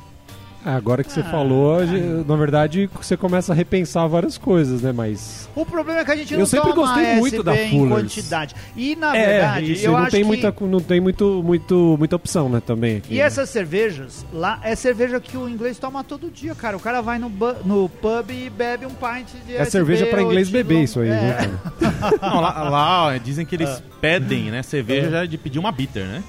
[0.65, 4.83] É, Agora que você falou, a gente- na verdade, você começa a repensar várias coisas,
[4.83, 4.93] né?
[4.93, 5.49] Mas.
[5.55, 8.55] O problema é que a gente Eu não sempre toma gostei muito SB da quantidade.
[8.77, 10.27] E na é, verdade, isso, eu não acho tem que...
[10.27, 12.61] muita, não tem muito, muito, muita opção, né?
[12.65, 12.97] Também.
[12.99, 13.23] Aqui, E né?
[13.23, 16.77] essas cervejas, lá é cerveja que o inglês toma todo dia, cara.
[16.77, 17.31] O cara vai no,
[17.65, 21.13] no pub e bebe um pint de É cerveja pra inglês beber isso aí, é.
[21.13, 21.51] né?
[22.21, 26.05] Não, lá, lá, ó, dizem que eles pedem, né, cerveja já de pedir uma bitter,
[26.05, 26.23] né?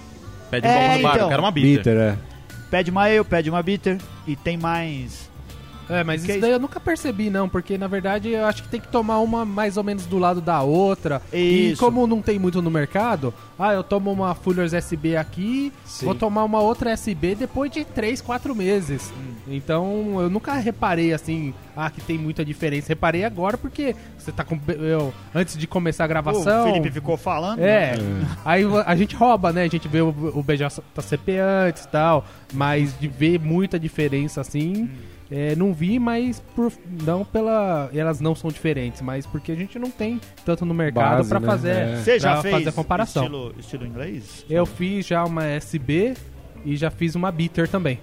[0.49, 1.25] Pede um É, no bar, então.
[1.25, 1.77] eu quero uma bitter.
[1.77, 2.17] Bitter, é.
[2.69, 3.97] Pede uma ale, pede uma bitter.
[4.25, 5.29] E tem mais...
[5.89, 8.79] É, mas isso daí eu nunca percebi, não, porque na verdade eu acho que tem
[8.79, 11.21] que tomar uma mais ou menos do lado da outra.
[11.31, 11.83] E Isso.
[11.83, 16.05] como não tem muito no mercado, ah, eu tomo uma Fuller's SB aqui, Sim.
[16.05, 19.11] vou tomar uma outra SB depois de 3, 4 meses.
[19.47, 22.89] Então eu nunca reparei assim, ah, que tem muita diferença.
[22.89, 24.59] Reparei agora porque você tá com.
[24.67, 26.69] Eu, antes de começar a gravação.
[26.69, 27.59] O Felipe ficou falando.
[27.59, 27.95] É,
[28.43, 29.63] aí a gente rouba, né?
[29.63, 34.89] A gente vê o, o BJCP antes e tal, mas de ver muita diferença assim,
[35.31, 36.71] é, não vi, mas por,
[37.03, 37.89] não pela.
[37.93, 41.39] Elas não são diferentes, mas porque a gente não tem tanto no mercado Base, pra
[41.39, 41.45] né?
[41.47, 41.95] fazer, É.
[41.97, 43.23] Você já pra fez fazer a comparação.
[43.23, 44.45] Estilo, estilo inglês?
[44.49, 46.13] Eu fiz já uma SB
[46.65, 47.99] e já fiz uma bitter também.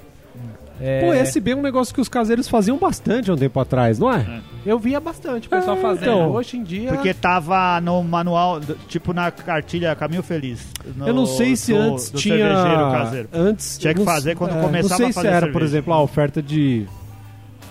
[0.81, 3.97] É, Pô, SB é um negócio que os caseiros faziam bastante há um tempo atrás,
[3.97, 4.41] não é?
[4.67, 6.03] Eu via bastante o pessoal É, fazendo.
[6.03, 6.33] então.
[6.33, 6.89] Hoje em dia.
[6.93, 10.67] Porque tava no manual, tipo na cartilha Caminho Feliz.
[10.97, 12.37] no- eu não sei se do- antes do tinha.
[12.37, 13.29] cervejeiro caseiro.
[13.33, 13.79] Antes.
[13.79, 15.65] Tinha que fazer quando é, começava Não sei a se fazer era, por cerveja.
[15.67, 16.87] exemplo, a oferta de.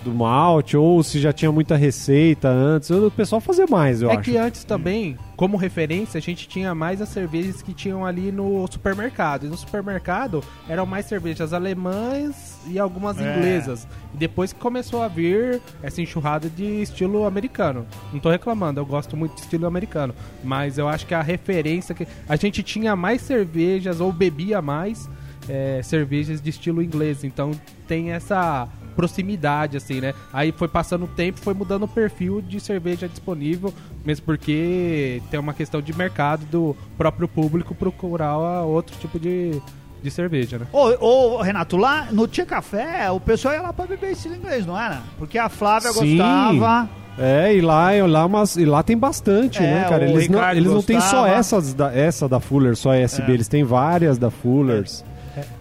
[0.04, 2.90] Do malte, ou se já tinha muita receita antes.
[2.90, 4.22] O pessoal fazia mais, eu é acho.
[4.22, 8.66] que antes também, como referência, a gente tinha mais as cervejas que tinham ali no
[8.70, 9.46] supermercado.
[9.46, 13.22] E no supermercado eram mais cervejas alemãs e algumas É.
[13.36, 13.88] inglesas.
[14.12, 17.86] E depois que começou a vir essa enxurrada de estilo americano.
[18.12, 20.14] Não tô reclamando, eu gosto muito de estilo americano.
[20.42, 22.06] Mas eu acho que a referência que.
[22.28, 25.08] A gente tinha mais cervejas ou bebia mais
[25.48, 27.24] é, cervejas de estilo inglês.
[27.24, 27.52] Então
[27.88, 30.14] tem essa proximidade, assim, né?
[30.32, 33.72] Aí foi passando o tempo, foi mudando o perfil de cerveja disponível,
[34.04, 39.60] mesmo porque tem uma questão de mercado do próprio público procurar outro tipo de,
[40.02, 40.66] de cerveja, né?
[40.72, 44.64] Ô, ô, Renato, lá no Tia Café, o pessoal ia lá pra beber estilo inglês,
[44.66, 45.00] não era?
[45.18, 46.16] Porque a Flávia Sim.
[46.16, 46.88] gostava.
[47.16, 50.04] É, e lá, e lá, mas, e lá tem bastante, É, né, cara?
[50.08, 53.34] Eles não, eles não têm só essas da, essa da Fuller, só a SB, É.
[53.34, 55.04] eles têm várias da Fullers.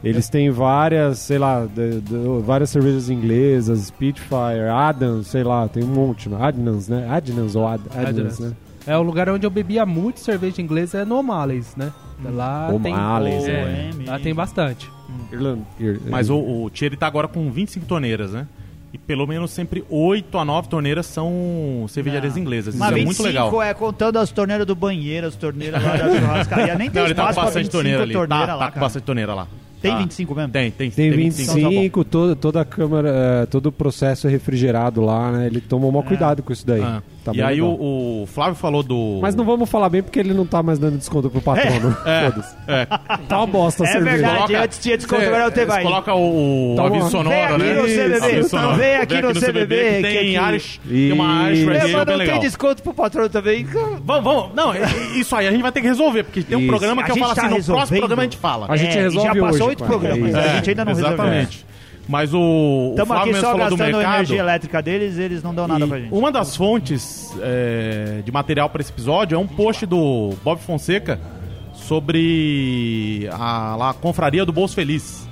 [0.04, 5.84] Eles têm várias, sei lá, de- de- várias cervejas inglesas, Spitfire, Adams, sei lá, tem
[5.84, 6.38] um monte, né?
[6.40, 7.08] Adnams, né?
[7.10, 8.40] Adnams ou Ad, Adnams, Adnams.
[8.40, 8.52] né?
[8.86, 11.92] É o lugar onde eu bebia muito cerveja inglesa é no O'Malley's, né?
[12.24, 14.10] Lá tem, O'Malley's, é, é.
[14.10, 14.90] lá tem bastante.
[15.32, 18.46] Irland, Ir- Mas o, o Thierry tá agora com 25 torneiras, né?
[18.92, 22.42] E pelo menos sempre 8 a 9 torneiras são cervejarias Não.
[22.42, 22.76] inglesas.
[22.76, 23.62] Isso Mas é 25 muito legal.
[23.64, 26.76] é contando as torneiras do banheiro, as torneiras lá da churrascaria.
[26.76, 28.14] Nem tem Não, ele tá com bastante 25 torneira ali.
[28.14, 29.48] torneira Tá, lá, tá com bastante torneira lá.
[29.84, 29.98] Tem Tá.
[29.98, 30.54] 25 mesmo?
[30.54, 30.90] Tem, tem.
[30.90, 31.54] Tem 25.
[31.56, 35.48] 25, todo, toda a câmara, eh, todo o processo é refrigerado lá, né?
[35.48, 36.82] Ele tomou maior cuidado com isso daí.
[36.82, 37.04] Ah.
[37.24, 37.70] Tá e bem aí legal.
[37.80, 39.20] o, o Flávio falou do...
[39.22, 41.96] Mas não vamos falar bem porque ele não tá mais dando desconto pro patrono.
[42.06, 42.56] É, Foda-se.
[42.68, 42.86] é.
[43.30, 45.84] Tá uma bosta É verdade, antes tinha desconto, agora não tem mais.
[45.84, 46.88] Coloca o, o Toma.
[46.90, 47.74] aviso sonoro, Vem aqui né?
[47.76, 48.76] no CBB, Aviso sonoro.
[48.76, 51.70] vem aqui no CBB, que que tem aqui- Irish, tem uma Irish Isso.
[51.72, 52.34] É, mas bem não legal.
[52.40, 53.64] tem desconto pro patrão também.
[54.04, 54.54] Vamos, vamos.
[54.54, 56.70] Não, i- isso aí a gente vai ter que resolver, porque tem um Isso.
[56.70, 58.66] programa que A eu gente falo tá assim, no próximo programa a gente fala.
[58.70, 60.56] A gente É, resolve já passou hoje, oito programas, É a isso.
[60.56, 61.14] gente ainda não resolveu.
[61.16, 61.66] Exatamente.
[62.08, 64.16] Mas o, o Estamos Flávio aqui só falou do gastando a mercado.
[64.16, 66.14] energia elétrica deles, eles não dão nada E pra gente.
[66.14, 71.20] Uma das fontes é, de material para esse episódio é um post do Bob Fonseca
[71.74, 75.28] sobre a, lá, a confraria do Bolso Feliz.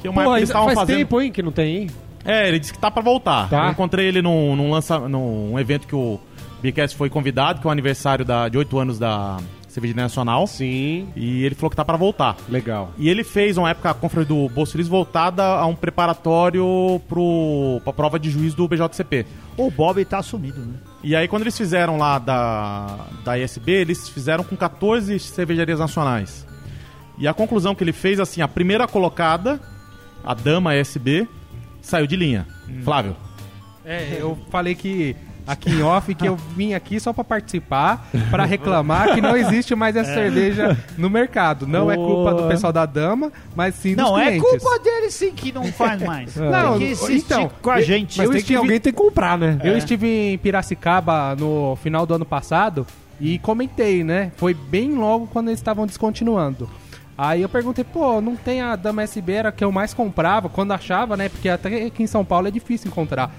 [0.00, 0.96] Que é uma Pô, época eles faz fazendo.
[0.96, 1.90] tempo, hein, que não tem, hein?
[2.24, 3.48] É, ele disse que tá pra voltar.
[3.48, 3.66] Tá.
[3.66, 6.18] Eu encontrei ele num, num, lança, num evento que o
[6.62, 9.36] Bcast foi convidado, que é o aniversário da, de 8 anos da
[9.80, 10.46] Cervejaria Nacional.
[10.46, 11.08] Sim.
[11.16, 12.36] E ele falou que tá pra voltar.
[12.48, 12.92] Legal.
[12.98, 17.80] E ele fez uma época a confraria do Bolso Feliz voltada a um preparatório pro,
[17.82, 19.26] pra prova de juiz do BJCP.
[19.56, 20.74] O Bob tá sumido, né?
[21.02, 26.46] E aí, quando eles fizeram lá da, da ISB, eles fizeram com 14 cervejarias nacionais.
[27.18, 29.58] E a conclusão que ele fez, assim, a primeira colocada,
[30.22, 31.26] a Dama ISB,
[31.80, 32.46] saiu de linha.
[32.84, 33.16] Flávio.
[33.84, 35.16] É, eu falei que
[35.46, 39.74] aqui em off que eu vim aqui só pra participar, pra reclamar que não existe
[39.74, 41.66] mais essa cerveja no mercado.
[41.66, 44.62] Não é culpa do pessoal da dama, mas sim dos Não, é clientes.
[44.62, 46.36] culpa dele sim que não faz mais.
[46.36, 48.18] Não, tem que então, com a gente.
[48.18, 49.58] Mas Eu tem que estive- alguém tem que comprar, né?
[49.64, 52.86] Eu estive em Piracicaba no final do ano passado
[53.20, 54.32] e comentei, né?
[54.36, 56.68] Foi bem logo quando eles estavam descontinuando.
[57.16, 60.72] Aí eu perguntei, pô, não tem a Dama SB, era que eu mais comprava, quando
[60.72, 61.28] achava, né?
[61.28, 63.30] Porque até aqui em São Paulo é difícil encontrar.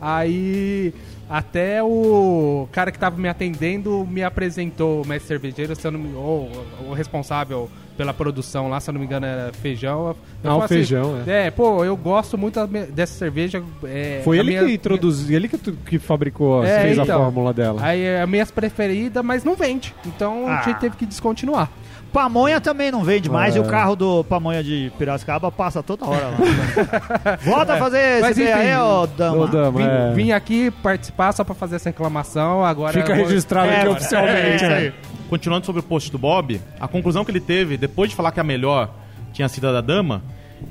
[0.00, 0.92] Aí
[1.28, 6.00] até o cara que tava me atendendo me apresentou o mestre cervejeiro, se eu não
[6.00, 6.50] me, ou
[6.88, 10.14] o responsável pela produção lá, se eu não me engano, era feijão.
[10.42, 11.50] Eu Ah, o falei assim, Feijão, é.
[11.50, 13.62] pô, eu gosto muito dessa cerveja.
[13.84, 17.20] é, Foi ele minha- que introduziu, ele que, tu- que fabricou, É, fez então.
[17.20, 17.80] a fórmula dela.
[17.82, 19.92] Aí é a minha preferida, mas não vende.
[20.06, 20.60] Então Ah.
[20.60, 21.68] a gente teve que descontinuar.
[22.12, 23.58] Pamonha também não vende mais É.
[23.58, 27.36] e o carro do Pamonha de Piracicaba passa toda hora lá.
[27.44, 29.36] Volta a fazer Mas esse enfim, aí, ô dama.
[29.36, 30.12] Ô, Dama, Vim, é.
[30.14, 32.64] vim aqui participar só pra fazer essa reclamação.
[32.64, 34.64] Agora Fica vou- registrado É, aqui é, oficialmente.
[34.64, 34.86] é, né?
[34.86, 34.92] é.
[35.28, 38.40] Continuando sobre o post do Bob, a conclusão que ele teve, depois de falar que
[38.40, 38.90] a melhor
[39.32, 40.22] tinha sido a da Dama,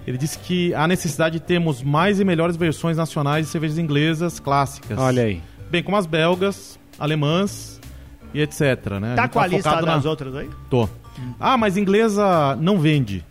[0.08, 4.40] ele disse que há necessidade de termos mais e melhores versões nacionais de cervejas inglesas
[4.40, 4.98] clássicas.
[4.98, 5.42] Olha aí.
[5.70, 7.80] Bem como as belgas, alemãs
[8.34, 8.62] e etc.
[9.00, 9.14] Né?
[9.16, 10.10] Tá com a lista focado das na...
[10.10, 10.50] outras aí?
[10.70, 10.90] Tô.
[11.40, 13.24] Ah, mas inglesa não vende.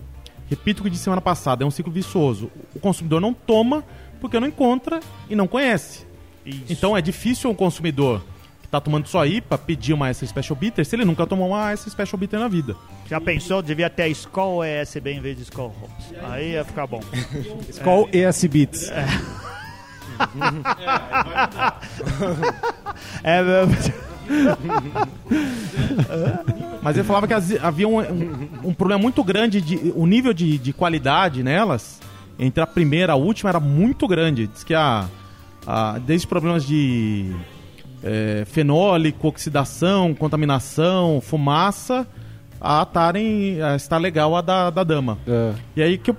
[0.49, 2.51] Repito o que disse semana passada, é um ciclo vicioso.
[2.75, 3.85] O consumidor não toma
[4.21, 6.07] porque não encontra e não conhece.
[6.45, 6.73] Isso.
[6.73, 8.23] Então é difícil um consumidor
[8.63, 11.71] que tá tomando só IPA pedir uma essa Special Bitter se ele nunca tomou uma
[11.73, 12.77] essa Special Bitter na vida.
[13.09, 13.61] Já pensou?
[13.63, 16.13] Devia ter Skol ESB em vez de Skol Hops.
[16.31, 17.01] Aí ia ficar bom.
[17.71, 18.91] Skol ES Beats.
[23.25, 23.67] É, meu-
[26.87, 30.33] Mas ele falava que as- havia um, um- um problema muito grande, de, o nível
[30.33, 32.01] de, de qualidade nelas,
[32.39, 34.47] entre a primeira e a última, era muito grande.
[34.47, 35.07] Diz que a,
[35.67, 37.35] a- desde problemas de
[38.05, 42.07] é, fenólico, oxidação, contaminação, fumaça,
[42.61, 45.19] a estarem a estar legal a da, da dama.
[45.27, 45.53] É.
[45.77, 46.17] E aí que eu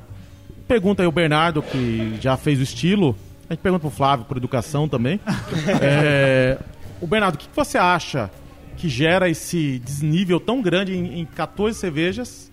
[0.67, 3.15] pergunto aí o Bernardo, que já fez o estilo,
[3.49, 5.19] a gente pergunta pro Flávio, por educação também.
[5.81, 6.57] É,
[6.99, 8.29] o Bernardo, o que, que você acha
[8.77, 12.51] que gera esse desnível tão grande em, em 14 cervejas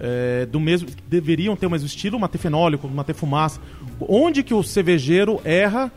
[0.00, 3.60] é, do mesmo que deveriam ter o mesmo estilo, manter fenólico, manter fumaça?
[4.00, 5.90] Onde que o cervejeiro erra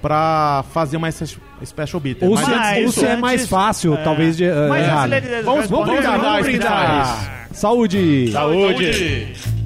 [0.00, 2.28] pra fazer uma special bitter?
[2.28, 5.08] Ou, se, antes ou se é mais fácil, talvez, de uh, Mas errar.
[5.08, 5.20] né?
[5.42, 7.48] Vamos- vamos brindar, vamos brindar.
[7.52, 8.30] Saúde!
[8.30, 9.57] Saúde!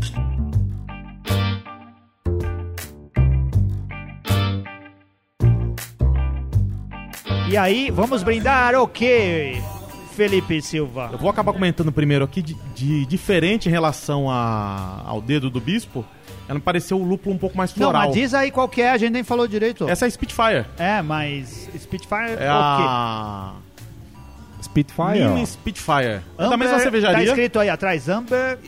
[7.53, 9.61] E aí, vamos brindar o quê,
[10.17, 11.11] Felipe Silva?
[11.13, 15.61] Eu vou acabar comentando primeiro aqui de, de diferente em relação a- ao dedo do
[15.61, 16.03] bispo.
[16.49, 18.07] Ela me pareceu o lúpulo um pouco mais Não, floral.
[18.07, 19.87] mas diz aí qual que é, a gente nem falou direito.
[19.87, 20.65] Essa é a Spitfire.
[20.79, 22.85] É, mas Spitfire É o quê?
[22.87, 23.53] a
[24.63, 25.25] Spitfire.
[25.29, 25.47] Mini.
[25.47, 26.05] Spitfire.
[26.07, 27.25] É da Amber, mesma Tá cervejaria.
[27.25, 28.59] escrito aí atrás, Amber.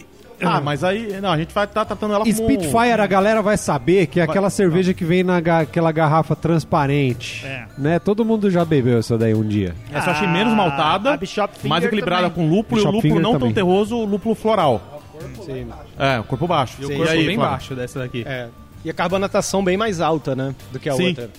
[0.46, 1.20] Ah, mas aí...
[1.20, 2.34] Não, a gente vai estar tratando ela como...
[2.34, 7.44] Spitfire, a galera vai saber que é aquela cerveja que vem naquela garrafa transparente.
[7.46, 7.66] É.
[7.76, 7.98] Né?
[7.98, 9.74] Todo mundo já bebeu essa daí um dia.
[9.92, 12.48] Essa eu achei menos maltada, a Bishop Finger mais equilibrada também.
[12.48, 13.54] com lúpulo, e o lúpulo Finger não tão também.
[13.54, 15.02] terroso, o lúpulo floral.
[15.44, 15.68] Sim.
[15.98, 16.76] É, o corpo baixo.
[16.80, 17.52] E o E corpo aí, bem Flávio?
[17.52, 18.24] baixo dessa daqui.
[18.26, 18.48] É.
[18.84, 20.54] E a carbonatação bem mais alta, né?
[20.72, 21.08] Do que a Sim.
[21.08, 21.30] outra.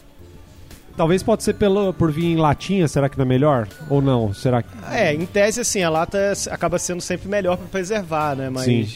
[0.98, 3.68] Talvez pode ser pelo, por vir em latinha, será que não é melhor?
[3.90, 4.34] Ou não?
[4.34, 4.70] Será que...
[4.92, 8.50] É, em tese, assim, a lata acaba sendo sempre melhor para preservar, né?
[8.50, 8.64] Mas.
[8.64, 8.88] Sim.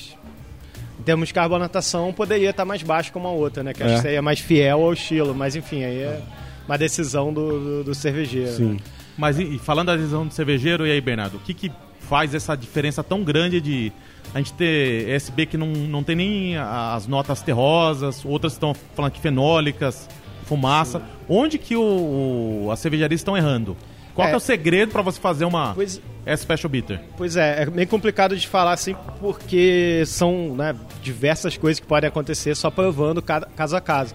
[0.98, 3.74] Em termos de carbonatação, poderia estar mais baixo como a outra, né?
[3.74, 3.86] Que É.
[3.86, 5.34] acho que seria mais fiel ao estilo.
[5.36, 6.22] Mas, enfim, aí é
[6.68, 8.52] uma decisão do, do, do cervejeiro.
[8.52, 8.74] Sim.
[8.74, 8.78] né?
[9.18, 11.36] Mas e, e falando da visão do cervejeiro, e aí, Bernardo?
[11.38, 13.92] O que, que faz essa diferença tão grande de
[14.34, 19.12] a gente ter SB que não, não tem nem as notas terrosas, outras estão falando
[19.12, 20.08] que fenólicas,
[20.50, 21.02] fumaça.
[21.30, 23.78] Onde que o, o- as cervejarias estão errando?
[24.16, 24.32] Qual É.
[24.32, 27.00] é o segredo para você fazer uma Pois, S Special Bitter?
[27.16, 32.08] Pois é, é meio complicado de falar assim, porque são né, diversas coisas que podem
[32.10, 34.14] acontecer só provando cada, caso a caso.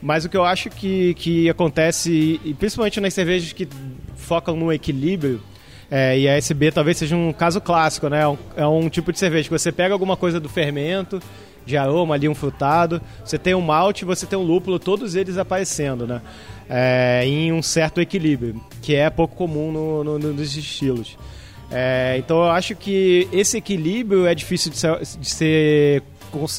[0.00, 3.66] Mas o que eu acho que, que acontece, e principalmente nas cervejas que
[4.14, 5.42] focam no equilíbrio,
[5.90, 8.22] é, e a SB talvez seja um caso clássico, né?
[8.22, 11.20] É um, é um tipo de cerveja que você pega alguma coisa do fermento,
[11.66, 15.36] de aroma ali, um frutado, você tem um malte, você tem um lúpulo, todos eles
[15.38, 16.20] aparecendo, né?
[16.68, 21.16] É, em um certo equilíbrio, que é pouco comum no, no- no- nos estilos.
[21.70, 26.02] É, então eu acho que esse equilíbrio é difícil de ser, de ser-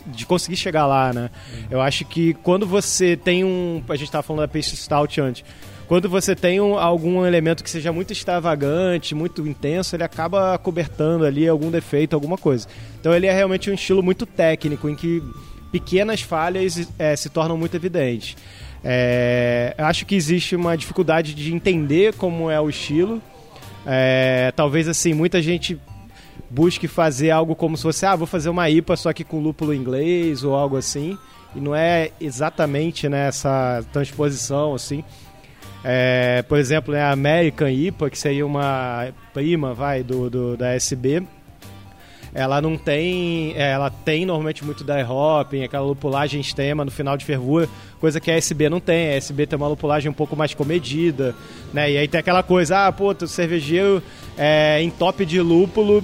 [0.07, 1.29] de conseguir chegar lá, né?
[1.69, 5.45] Eu acho que quando você tem um, a gente estava falando da peixe stout antes,
[5.91, 11.25] quando você tem um- algum elemento que seja muito extravagante, muito intenso, ele acaba cobertando
[11.25, 12.65] ali algum defeito, alguma coisa.
[12.97, 15.21] Então ele é realmente um estilo muito técnico em que
[15.69, 18.37] pequenas falhas eh, se tornam muito evidentes.
[18.81, 23.21] É, acho que existe uma dificuldade de entender como é o estilo.
[23.85, 25.77] É, talvez assim, muita gente
[26.49, 29.73] busque fazer algo como se fosse, ah, vou fazer uma IPA só que com lúpulo
[29.73, 31.17] inglês ou algo assim.
[31.53, 35.03] E não é exatamente né, essa transposição assim.
[35.83, 40.73] É, por exemplo, né, a American IPA, que seria uma prima, vai, do, do da
[40.75, 41.23] SB,
[42.33, 43.53] ela não tem.
[43.57, 47.67] é, Ela tem normalmente muito dry hopping, aquela lupulagem extrema no final de fervura,
[47.99, 49.09] coisa que a SB não tem.
[49.09, 51.35] A SB tem uma lupulagem um pouco mais comedida,
[51.73, 51.91] né?
[51.91, 54.01] E aí tem aquela coisa, ah, pô, tu cervejeiro
[54.37, 56.03] é, em top de lúpulo,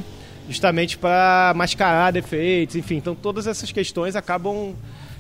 [0.50, 2.96] justamente para mascarar defeitos, enfim.
[2.96, 4.74] Então todas essas questões acabam.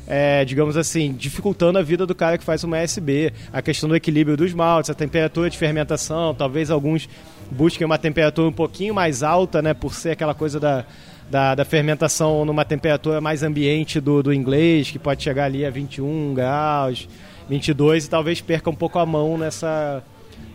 [0.07, 3.33] É, digamos assim, dificultando a vida do cara que faz uma SB.
[3.51, 7.09] A questão do equilíbrio dos maltes, a temperatura de fermentação, talvez alguns
[7.51, 10.85] busquem uma temperatura um pouquinho mais alta, né, por ser aquela coisa da,
[11.29, 15.69] da, da fermentação numa temperatura mais ambiente do, do inglês, que pode chegar ali a
[15.69, 17.07] 21 graus,
[17.49, 20.03] 22, e talvez perca um pouco a mão nessa,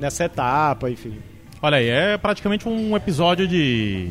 [0.00, 1.18] nessa etapa, enfim.
[1.60, 4.10] Olha aí, é praticamente um episódio de.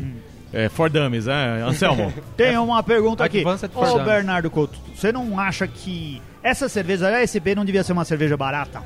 [0.53, 2.13] É, For Dummies, né, Anselmo?
[2.35, 3.43] Tem uma pergunta aqui.
[3.73, 8.03] Ô, Bernardo Couto, você não acha que essa cerveja, a SB, não devia ser uma
[8.05, 8.81] cerveja barata?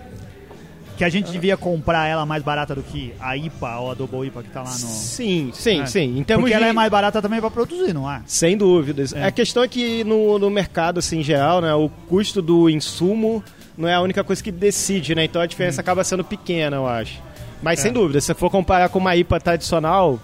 [0.98, 4.26] Que a gente devia comprar ela mais barata do que a IPA ou a Double
[4.28, 4.76] IPA que tá lá no...
[4.76, 5.86] Sim, sim, É.
[5.86, 6.18] sim.
[6.20, 6.64] Em termos Porque de...
[6.64, 8.22] ela é mais barata também pra produzir, não é?
[8.26, 9.12] Sem dúvidas.
[9.12, 9.26] É.
[9.26, 13.44] A questão é que no, no mercado, assim, em geral, né, o custo do insumo
[13.78, 15.26] não é a única coisa que decide, né?
[15.26, 17.22] Então a diferença acaba sendo pequena, eu acho.
[17.62, 20.18] Mas sem dúvida, se você for comparar com uma IPA tradicional,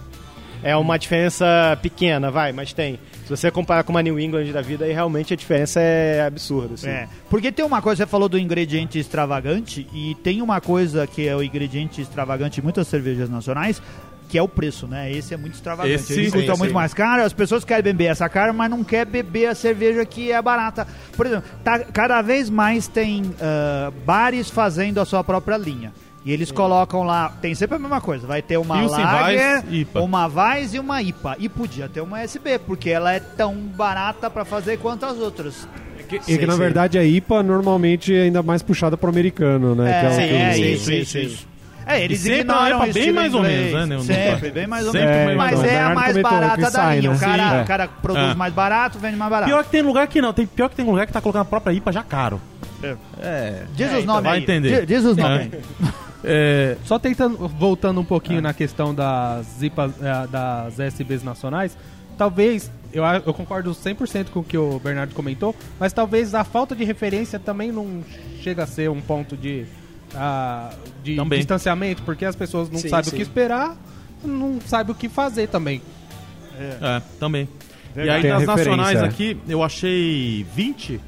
[0.62, 2.98] é uma diferença pequena, vai, mas tem.
[3.24, 6.74] Se você comparar com uma New England da vida, aí realmente a diferença é absurda,
[6.74, 6.88] assim.
[6.88, 11.26] É, porque tem uma coisa, você falou do ingrediente extravagante, e tem uma coisa que
[11.26, 13.80] é o ingrediente extravagante em muitas cervejas nacionais,
[14.28, 15.12] que é o preço, né?
[15.12, 15.94] Esse é muito extravagante.
[15.94, 16.58] Esse, Ele custa sim.
[16.58, 20.06] muito mais caro, as pessoas querem beber essa cara, mas não quer beber a cerveja
[20.06, 20.86] que é barata.
[21.14, 25.92] Por exemplo, tá- cada vez mais tem ah, bares fazendo a sua própria linha.
[26.24, 29.64] E eles colocam lá, tem sempre a mesma coisa, vai ter uma Pilsen, Lager, Weiss,
[29.72, 30.00] IPA.
[30.02, 31.36] uma Weiss e uma IPA.
[31.40, 35.66] E podia ter uma SB, porque ela é tão barata pra fazer quanto as outras.
[36.28, 39.90] E que na verdade a IPA normalmente é ainda mais puxada pro americano, né?
[39.90, 41.20] É, que é sim, que- é sim, isso, sim, isso, sim.
[41.22, 41.48] isso.
[41.84, 44.66] É, eles E sempre ignoram é uma o bem mais ou menos, né, Sempre, bem
[44.68, 45.36] mais ou menos.
[45.36, 47.10] mais mas é a mais barata que da sai, linha.
[47.10, 47.16] né?
[47.16, 47.62] O cara, Sim.
[47.62, 48.34] o cara produz É.
[48.34, 49.50] mais barato, vende mais barato.
[49.50, 51.46] Pior que tem lugar que não, tem, pior que tem lugar que tá colocando a
[51.46, 52.40] própria IPA já caro.
[52.80, 53.64] Diz É,
[53.96, 54.42] os então nomes vai aí.
[54.42, 54.86] entender.
[54.86, 55.22] Diz, diz os É.
[55.22, 55.60] nomes aí.
[56.24, 61.76] É, Só tentando, voltando um pouquinho na questão das IPAs, eh, das SBs nacionais,
[62.16, 66.74] talvez, eu, eu concordo 100% com o que o Bernardo comentou, mas talvez a falta
[66.76, 68.02] de referência também não
[68.40, 69.64] chega a ser um ponto de,
[70.14, 70.70] ah,
[71.02, 71.38] de Também.
[71.38, 73.10] distanciamento, porque as pessoas não Sim, sabem sim.
[73.10, 73.76] o que esperar,
[74.24, 75.82] não sabem o que fazer também.
[76.58, 77.48] é, também.
[77.96, 81.00] E aí Tem das nacionais aqui, eu achei 20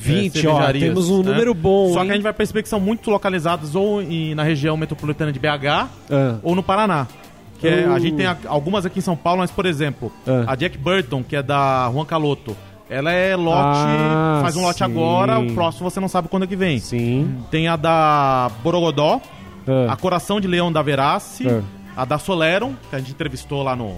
[0.00, 1.30] 20, é, ó, temos um né?
[1.30, 2.06] número bom, Só hein?
[2.06, 5.38] que a gente vai perceber que são muito localizadas ou em- na região metropolitana de
[5.38, 6.38] BH Ah.
[6.42, 7.06] ou no Paraná.
[7.58, 8.00] Que é- a Uh.
[8.00, 10.44] gente tem a- algumas aqui em São Paulo, mas, por exemplo, Ah.
[10.52, 12.56] a Jack Burton, que é da Juan Caloto,
[12.88, 14.84] ela é lote, Ah, faz um lote sim.
[14.84, 16.78] agora, o próximo você não sabe quando é que vem.
[16.80, 17.36] Sim.
[17.50, 19.20] Tem a da Borogodó,
[19.68, 19.92] Ah.
[19.92, 21.60] a Coração de Leão da Verace, Ah.
[21.98, 23.92] a da Soleron, que a gente entrevistou lá no,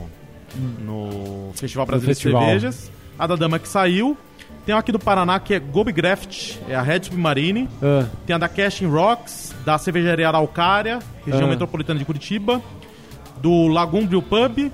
[0.85, 4.17] no Festival Brasileiro de Cervejas, a da Dama que saiu.
[4.65, 7.69] Tem uma aqui do Paraná que é Gobigraft, é a Red Submarine.
[7.83, 8.07] Ah.
[8.27, 11.51] Tem a da Casting Rocks, da cervejaria Araucária, região Ah.
[11.51, 12.61] metropolitana de Curitiba.
[13.41, 14.71] Do Lagoon Brew Pub.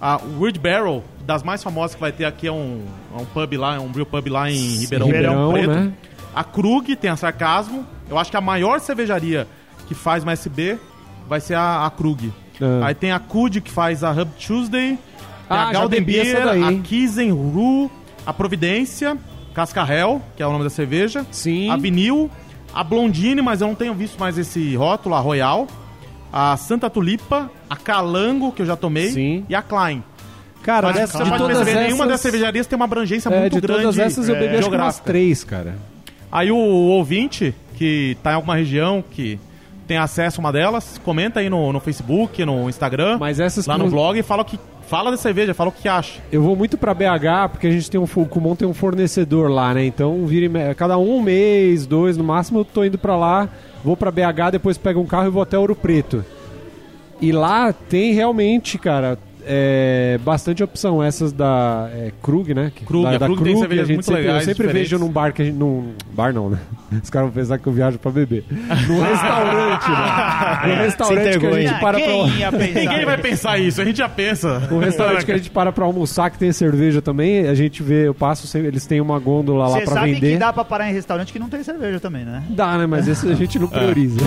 [0.00, 2.82] A Weird Barrel, das mais famosas que vai ter aqui, é um,
[3.16, 5.68] é um pub lá, é um brew pub lá em Ribeirão, Ribeirão, Preto.
[5.70, 5.92] né?
[6.34, 7.84] A Krug tem a Sarcasmo.
[8.08, 9.46] Eu acho que a maior cervejaria
[9.86, 10.78] que faz uma SB
[11.28, 12.32] vai ser a, a Krug.
[12.62, 12.86] Ah.
[12.86, 14.96] Aí tem a Kud que faz a Hub Tuesday.
[14.96, 14.98] Tem
[15.50, 16.56] Ah, a já Golden bebi essa
[18.30, 19.18] A Providência,
[19.52, 21.26] Cascarrel, que é o nome da cerveja.
[21.32, 21.68] Sim.
[21.68, 22.30] A Vinil,
[22.72, 25.66] a Blondine, mas eu não tenho visto mais esse rótulo, a Royal.
[26.32, 29.10] A Santa Tulipa, a Calango, que eu já tomei.
[29.10, 29.44] Sim.
[29.48, 30.04] E a Klein.
[30.62, 31.86] Cara, Mas dessa, você de pode todas perceber, essas...
[31.86, 33.82] nenhuma das cervejarias tem uma abrangência é, muito de grande.
[33.82, 35.76] todas essas eu é, bebi acho que umas três, cara.
[36.30, 39.40] Aí o ouvinte que tá em alguma região que
[39.88, 43.76] tem acesso a uma delas, comenta aí no, no Facebook, no Instagram, Mas essas lá
[43.76, 44.56] no blog e fala, que,
[44.90, 46.20] fala da cerveja, fala o que acha.
[46.32, 49.48] Eu vou muito pra BH porque a gente tem um o Kumon tem um fornecedor
[49.48, 49.84] lá, né?
[49.86, 53.48] Então vira me- cada um mês, dois no máximo, eu tô indo pra lá,
[53.84, 56.24] vou pra BH, depois pego um carro e vou até Ouro Preto.
[57.20, 59.16] E lá tem realmente, cara,
[59.46, 61.02] é, bastante opção.
[61.02, 62.72] Essas da é, Krug, né?
[62.86, 64.66] Krug, da, a da Krug tem Krug, cervejas a gente muito sempre, legais, Eu sempre
[64.66, 64.90] diferentes.
[64.90, 65.56] vejo num bar que a gente.
[65.56, 66.58] Num bar não, né?
[67.02, 68.44] Os caras vão pensar que eu viajo pra beber.
[68.50, 70.68] Num restaurante, né?
[70.68, 72.06] Num restaurante que a gente para pra.
[72.06, 72.80] Quem ia pensar?
[72.80, 74.68] Ninguém vai pensar isso, a gente já pensa.
[74.70, 78.08] Um restaurante que a gente para pra almoçar, que tem cerveja também, a gente vê,
[78.08, 80.32] eu passo, sempre- eles têm uma gôndola lá Você pra sabe vender.
[80.32, 82.42] que dá pra parar em restaurante que não tem cerveja também, né?
[82.50, 82.86] Dá, né?
[82.86, 83.60] Mas esse a gente É.
[83.60, 84.20] não prioriza.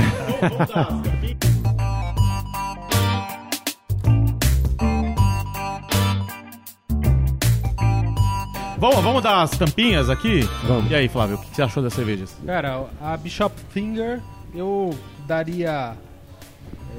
[8.84, 10.42] Vamos, vamos dar as tampinhas aqui?
[10.68, 10.92] Vamos.
[10.92, 12.36] E aí, Flávio, o que você achou das cervejas?
[12.46, 14.22] Cara, a Bishop Finger
[14.54, 14.94] eu
[15.26, 15.96] daria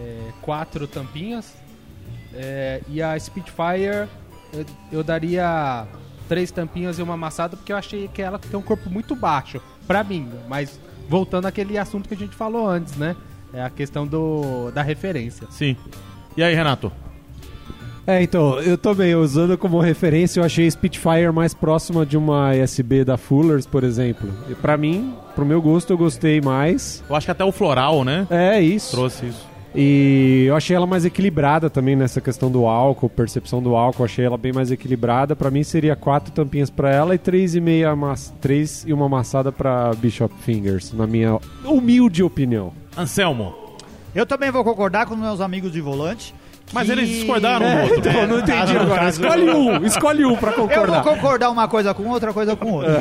[0.01, 1.55] é, quatro tampinhas.
[2.33, 4.09] É, e a Spitfire
[4.51, 5.87] eu, eu daria
[6.27, 9.61] três tampinhas e uma amassada, porque eu achei que ela tem um corpo muito baixo,
[9.87, 10.33] pra mim.
[10.49, 13.15] Mas voltando àquele assunto que a gente falou antes, né?
[13.53, 15.47] É a questão do, da referência.
[15.51, 15.77] Sim.
[16.35, 16.91] E aí, Renato?
[18.07, 23.05] É, então, eu também, usando como referência, eu achei Spitfire mais próxima de uma ESB
[23.05, 24.29] da Fullers, por exemplo.
[24.49, 27.03] E pra mim, pro meu gosto, eu gostei mais.
[27.09, 28.27] Eu acho que até o floral, né?
[28.31, 28.91] É isso.
[28.91, 29.55] Trouxe isso.
[29.77, 34.25] E eu achei ela mais equilibrada também nessa questão do álcool, percepção do álcool, achei
[34.25, 35.35] ela bem mais equilibrada.
[35.35, 38.33] Pra mim seria quatro tampinhas pra ela e três e meia amass...
[38.41, 42.73] três e uma amassada pra Bishop Fingers, na minha humilde opinião.
[42.97, 43.53] Anselmo.
[44.15, 46.33] Eu também vou concordar com meus amigos de volante.
[46.73, 47.99] Mas que- eles discordaram um do outro.
[48.11, 49.01] Então, não entendi agora.
[49.01, 51.03] caso- Escolhe um, escolhe um pra Eu vou concordar.
[51.03, 53.01] concordar uma coisa com outra coisa com outra.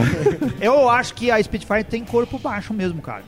[0.62, 3.24] Eu acho que a Spitfire tem corpo baixo mesmo, cara.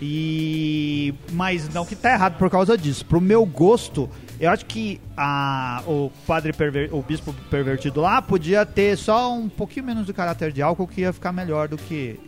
[0.00, 3.04] E mas não que tá errado por causa disso.
[3.06, 4.08] Pro meu gosto,
[4.40, 9.48] eu acho que a, o padre perver, o bispo pervertido lá podia ter só um
[9.48, 12.18] pouquinho menos de caráter de álcool que ia ficar melhor do que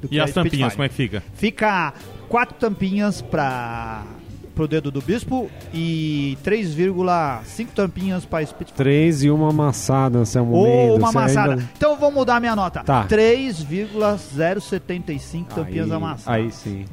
[0.00, 0.76] do que E a as tampinhas, Spitfire.
[0.76, 1.22] como é que fica?
[1.34, 1.94] Fica
[2.28, 4.02] quatro tampinhas para
[4.56, 8.76] pro dedo do bispo e 3,5 tampinhas para Spitfire.
[8.76, 10.98] Três e uma amassada, Anselmo Ou Mendes.
[10.98, 11.52] uma amassada.
[11.52, 12.82] ainda- Então eu vou mudar minha nota.
[12.82, 13.04] Tá.
[13.04, 16.42] 3,075 tampinhas aí, amassadas.
[16.44, 16.84] Aí sim.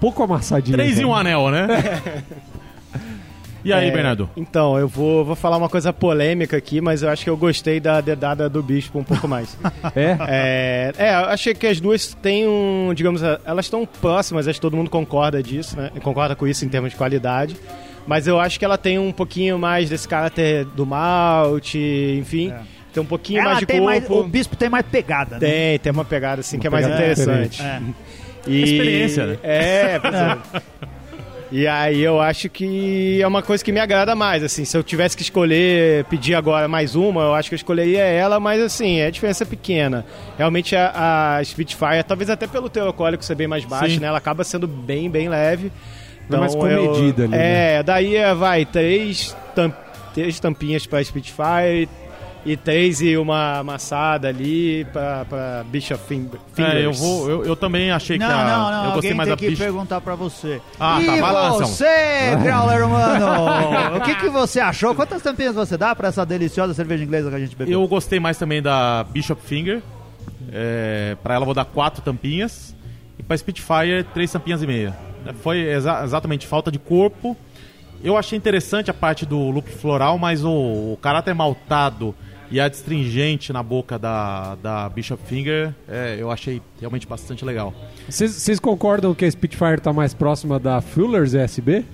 [0.00, 0.76] Pouco amassadinho.
[0.76, 1.66] Três e um anel, né?
[3.64, 4.30] E aí, É, Bernardo?
[4.36, 7.78] Então, eu vou, vou falar uma coisa polêmica aqui, mas eu acho que eu gostei
[7.80, 9.56] da dedada do bispo um pouco mais.
[9.94, 10.16] É?
[10.28, 14.60] É, é, eu achei que as duas têm um, digamos, elas estão próximas, acho que
[14.60, 15.90] todo mundo concorda disso, né?
[16.02, 17.56] Concorda com isso em termos de qualidade.
[18.06, 21.78] Mas eu acho que ela tem um pouquinho mais desse caráter do malte,
[22.18, 22.50] enfim.
[22.50, 22.60] É.
[22.92, 24.24] Tem um pouquinho Ela mais de tem mais, corpo.
[24.24, 25.40] o bispo tem mais pegada, né?
[25.40, 27.62] Tem, tem uma pegada assim que é mais interessante.
[27.62, 27.80] É.
[28.46, 28.62] E...
[28.62, 29.38] Experiência, né?
[29.42, 30.38] É, pois é.
[31.52, 34.84] E aí eu acho que é uma coisa que me agrada mais, assim, se eu
[34.84, 38.98] tivesse que escolher, pedir agora mais uma, eu acho que eu escolheria ela, mas assim,
[39.00, 40.06] é a diferença pequena.
[40.38, 44.00] Realmente a, a Spitfire, talvez até pelo teu alcoólico ser bem mais baixo, Sim.
[44.00, 45.72] né, ela acaba sendo bem, bem leve.
[46.32, 47.74] É mais eu- comedida ali, né?
[47.78, 49.74] É, daí é, vai, três, tam,
[50.14, 51.88] três tampinhas pra Spitfire
[52.44, 56.74] e três e uma amassada ali pra, pra Bishop Fing- Fingers.
[56.74, 57.30] É, eu vou.
[57.30, 58.36] Eu, eu também achei Não, que a.
[58.44, 58.84] não, não.
[58.86, 59.64] eu gostei Alguém mais tem da que bicha.
[59.64, 60.60] perguntar pra você.
[60.78, 63.96] Ah, e tá, vai lá, você, Grauler Mano?
[63.96, 64.94] o que, que você achou?
[64.94, 67.80] Quantas tampinhas você dá pra essa deliciosa cerveja inglesa que a gente bebeu?
[67.80, 69.82] Eu gostei mais também da Bishop Finger.
[70.52, 72.74] É, pra ela vou dar quatro tampinhas.
[73.18, 74.96] E pra Spitfire, três tampinhas e meia.
[75.42, 77.36] Foi exa- exatamente falta de corpo.
[78.02, 82.14] Eu achei interessante a parte do lúpulo floral, mas o, o caráter maltado
[82.50, 87.72] e a astringente na boca da, da Bishop Finger, é, eu achei realmente bastante legal.
[88.08, 91.84] Vocês concordam que a Spitfire tá mais próxima da Fuller's ESB?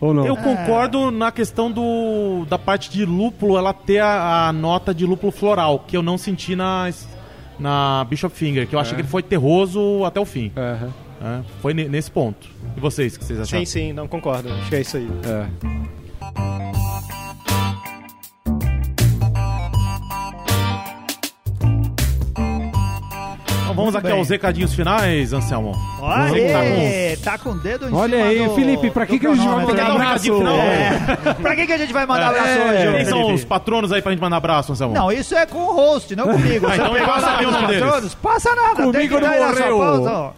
[0.00, 0.26] Ou não?
[0.26, 5.06] Eu concordo na questão do, da parte de lúpulo, ela ter a, a nota de
[5.06, 6.90] lúpulo floral, que eu não senti na,
[7.58, 10.52] na Bishop Finger, que eu achei que ele foi terroso até o fim.
[10.56, 12.46] É, foi ne- nesse ponto.
[12.76, 13.64] E vocês, o que vocês acharam?
[13.64, 14.52] Sim, sim, não concordo.
[14.52, 15.08] Acho que é isso aí.
[15.24, 16.63] É.
[23.74, 24.18] vamos Muito aqui bem.
[24.18, 25.72] aos recadinhos finais, Anselmo.
[26.00, 29.26] Olha, aí, tá com o dedo em Olha cima aí, do- Felipe, pra que que
[29.26, 30.24] a gente vai mandar dar um abraço?
[30.38, 30.56] final?
[30.56, 31.34] É.
[31.42, 32.68] pra que, que a gente vai mandar abraço É.
[32.88, 34.94] hoje, Quem são os patronos aí pra gente mandar abraço, Anselmo?
[34.94, 36.66] Não, isso é com o host, não comigo.
[36.66, 37.82] Ah, Você então passa lá aí o nome deles.
[37.82, 38.74] patronos, Passa nada.
[38.74, 40.34] Comigo tem que não dar essa morreu.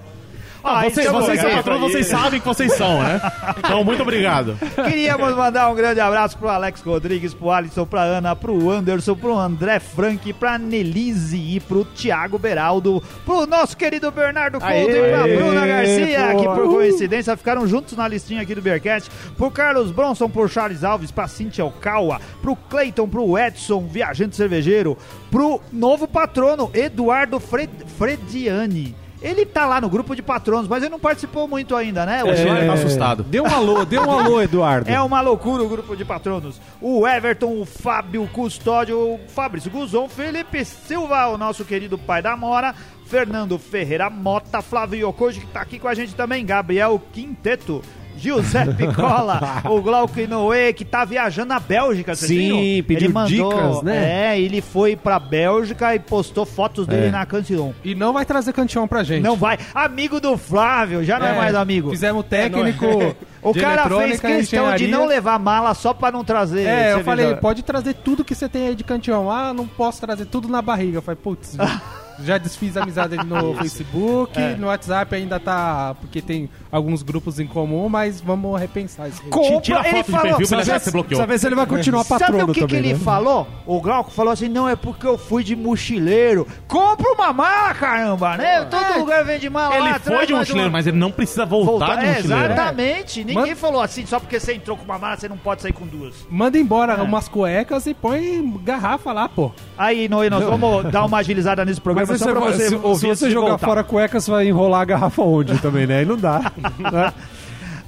[0.67, 3.21] Ah, vocês, então, vocês são patronos, vocês sabem que vocês são, né?
[3.59, 4.59] Então, muito obrigado.
[4.75, 9.39] Queríamos mandar um grande abraço pro Alex Rodrigues, pro Alisson, pra Ana, pro Anderson, pro
[9.39, 15.11] André Frank, pra Nelise e pro Thiago Beraldo, pro nosso querido Bernardo Couto Aê, e
[15.11, 16.41] pra aê, Bruna Garcia, pô.
[16.41, 20.83] que por coincidência ficaram juntos na listinha aqui do Bearcat, pro Carlos Bronson, pro Charles
[20.83, 24.99] Alves, pra Cintia Okawa, pro Cleiton, pro Edson, viajante cervejeiro,
[25.31, 29.06] pro novo patrono, Eduardo Fred, Frediani.
[29.21, 32.23] Ele tá lá no grupo de patronos, mas ele não participou muito ainda, né?
[32.23, 33.23] O É, tá assustado.
[33.23, 34.91] Dê um alô, dê um alô, Eduardo.
[34.91, 36.61] É uma loucura o grupo de patronos.
[36.81, 42.37] O Everton, o Fábio Custódio, o Fabrício Guzon, Felipe Silva, o nosso querido pai da
[42.37, 42.75] Mora,
[43.07, 47.83] Fernando Ferreira Mota, Flávio Yokoji, que tá aqui com a gente também, Gabriel Quinteto.
[48.19, 52.85] Giuseppe Cola, o Glauco Inoue, que tá viajando na Bélgica, vocês Sim, viram?
[52.87, 54.33] pediu ele mandou, dicas, né?
[54.35, 57.11] É, ele foi pra Bélgica e postou fotos dele É.
[57.11, 57.73] na Cantillon.
[57.85, 59.23] E não vai trazer cantião pra gente.
[59.23, 59.59] Não vai.
[59.75, 61.91] Amigo do Flávio, já não é, mais amigo.
[61.91, 62.87] Fizemos técnico.
[63.43, 66.67] O de cara fez questão de não levar mala só pra não trazer.
[66.67, 69.31] É, eu falei, pode trazer tudo que você tem aí de cantião.
[69.31, 70.99] Ah, não posso trazer tudo na barriga.
[70.99, 71.57] Eu falei, putz,
[72.25, 74.57] já desfiz a amizade no Facebook, É.
[74.57, 79.23] no WhatsApp ainda tá, porque tem alguns grupos em comum, mas vamos repensar isso.
[79.31, 81.27] Compra, Tira a ele foto de falou, perfil pra ele achar sabe- que você bloqueou.
[81.27, 82.99] Ver se ele vai continuar Sabe patrono o que, que também, ele né?
[83.01, 83.47] falou?
[83.67, 86.47] O Glauco falou assim: não, é porque eu fui de mochileiro.
[86.69, 88.65] Compra uma mala, caramba, né?
[88.65, 89.75] Todo lugar vende mala.
[89.77, 91.97] Ele lá, foi de mochileiro, uma- mas ele não precisa voltar Voltar.
[91.97, 92.53] de É, mochileiro.
[92.53, 93.19] exatamente.
[93.25, 95.73] Ninguém Manda- falou assim, só porque você entrou com uma mala, você não pode sair
[95.73, 96.15] com duas.
[96.31, 97.03] Manda embora É.
[97.03, 99.51] umas cuecas e põe garrafa lá, pô.
[99.77, 102.99] Aí, Noé, nós vamos dar uma agilizada nesse programa Mas só pra você se, ouvir
[103.01, 103.67] se você jogar voltar.
[103.67, 105.99] fora a cueca, você vai enrolar a garrafa onde também, né?
[106.01, 106.53] Aí não dá.
[106.79, 107.13] Né?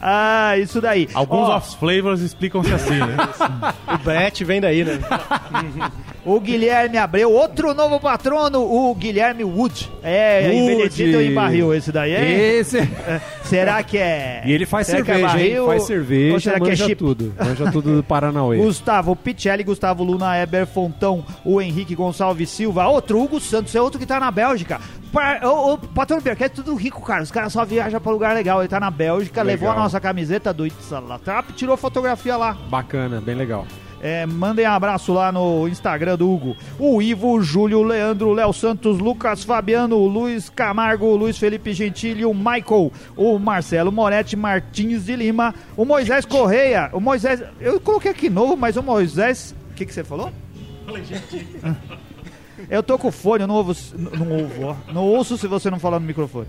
[0.00, 1.08] Ah, isso daí.
[1.12, 3.16] Alguns Ó, off flavors explicam-se assim, né?
[3.94, 4.98] O Brett vem daí, né?
[6.28, 9.90] O Guilherme Abreu, outro novo patrono, o Guilherme Wood.
[10.02, 10.56] É, Wood.
[10.58, 12.58] envelhecido em barril esse daí, é?
[12.58, 12.86] Esse...
[13.44, 14.42] Será que é...
[14.44, 15.32] E ele faz será é cerveja, hein?
[15.32, 16.96] barril Faz ou cerveja, será que é chip?
[16.96, 17.34] tudo.
[17.42, 18.58] Manja tudo do Paranauê.
[18.62, 23.98] Gustavo Picelli, Gustavo Luna, Eber Fontão, o Henrique Gonçalves Silva, outro Hugo Santos, é outro
[23.98, 24.78] que tá na Bélgica.
[25.42, 27.22] O, o patrão Pierre é tudo rico, cara.
[27.22, 28.60] Os caras só viajam pra lugar legal.
[28.60, 29.84] Ele tá na Bélgica, levou a Legal.
[29.84, 32.52] nossa camiseta do Itzalatrap, tirou fotografia lá.
[32.68, 33.66] Bacana, bem legal.
[34.00, 36.56] É, mandem um abraço lá no Instagram do Hugo.
[36.78, 41.16] O Ivo, o Júlio, o Leandro, o Léo Santos, Lucas Fabiano, o Luiz Camargo, o
[41.16, 47.00] Luiz Felipe Gentili, o Michael, o Marcelo Moretti Martins de Lima, o Moisés Correia, o
[47.00, 47.42] Moisés.
[47.60, 49.54] Eu coloquei aqui novo, mas o Moisés.
[49.70, 50.32] O que, que você falou?
[52.68, 53.72] Eu tô com fone, eu não ouvo.
[53.96, 54.76] Não ouvo, ó.
[54.92, 56.48] Não ouço se você não falar no microfone.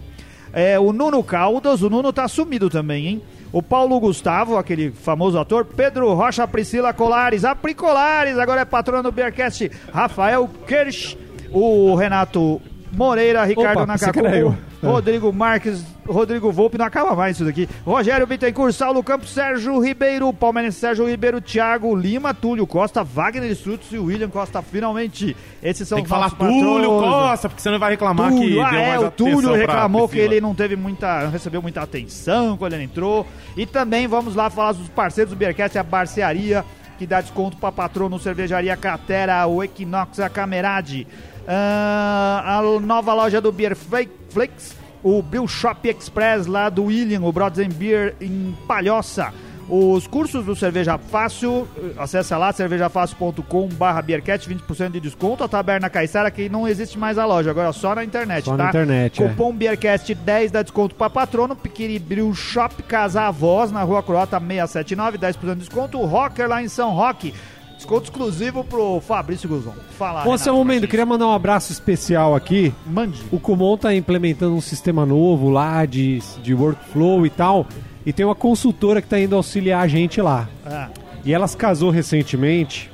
[0.52, 3.22] É, o Nuno Caldas, o Nuno tá sumido também, hein?
[3.52, 5.66] O Paulo Gustavo, aquele famoso ator.
[5.66, 9.72] Pedro Rocha, Priscila Colares, a Pri Colares, agora é patrona do Bearcast.
[9.92, 11.18] Rafael Kirsch,
[11.52, 12.62] o Renato
[12.92, 14.88] Moreira, Ricardo Opa, que.
[14.88, 17.68] Rodrigo Marques, Rodrigo Volpe, não acaba mais isso daqui.
[17.86, 23.92] Rogério Bittencourt, Saulo Campos, Sérgio Ribeiro, Palmeirense Sérgio Ribeiro, Thiago Lima, Túlio Costa, Wagner Strutz
[23.92, 25.36] e William Costa, finalmente.
[25.62, 26.90] Esses são Tem que falar nossos Túlio.
[26.90, 30.08] Costa, porque você não vai reclamar que Túlio, deu ah, mais é, o Túlio reclamou
[30.08, 33.28] que ele não teve muita, não recebeu muita atenção quando ele entrou.
[33.58, 36.64] E também vamos lá falar dos parceiros do Beercast, a Barcearia,
[36.98, 41.08] que dá desconto para patrono, Cervejaria Cratera, o Equinox, a Camerade,
[41.52, 47.68] a nova loja do Beer Flakes, o Brew Shop Express lá do William, o Brothers
[47.68, 49.34] and Beer em Palhoça.
[49.72, 55.44] Os cursos do Cerveja Fácil, eh, acessa lá cervejafácil.com barra Beercat, 20% de desconto.
[55.44, 58.64] A Taberna Caiçara, que não existe mais a loja, agora só na internet, Só tá?
[58.64, 59.28] na internet, é.
[59.28, 61.56] Cupom Beercast 10 dá desconto para patrono.
[61.56, 66.00] Piquiri Brew Shop Casa Avós, na Rua Croata 679, 10% de desconto.
[66.00, 67.32] O Rocker lá em São Roque,
[67.80, 69.74] desconto exclusivo pro Fabrício Guzon.
[69.98, 72.74] Fala, Ô, seu Renato Mendo, queria mandar um abraço especial aqui.
[72.86, 73.22] Mande.
[73.32, 77.66] O Kumon tá implementando um sistema novo lá de, de workflow e tal.
[78.06, 80.48] E tem uma consultora que tá indo auxiliar a gente lá.
[80.66, 80.90] Ah,
[81.24, 82.92] E ela se casou recentemente.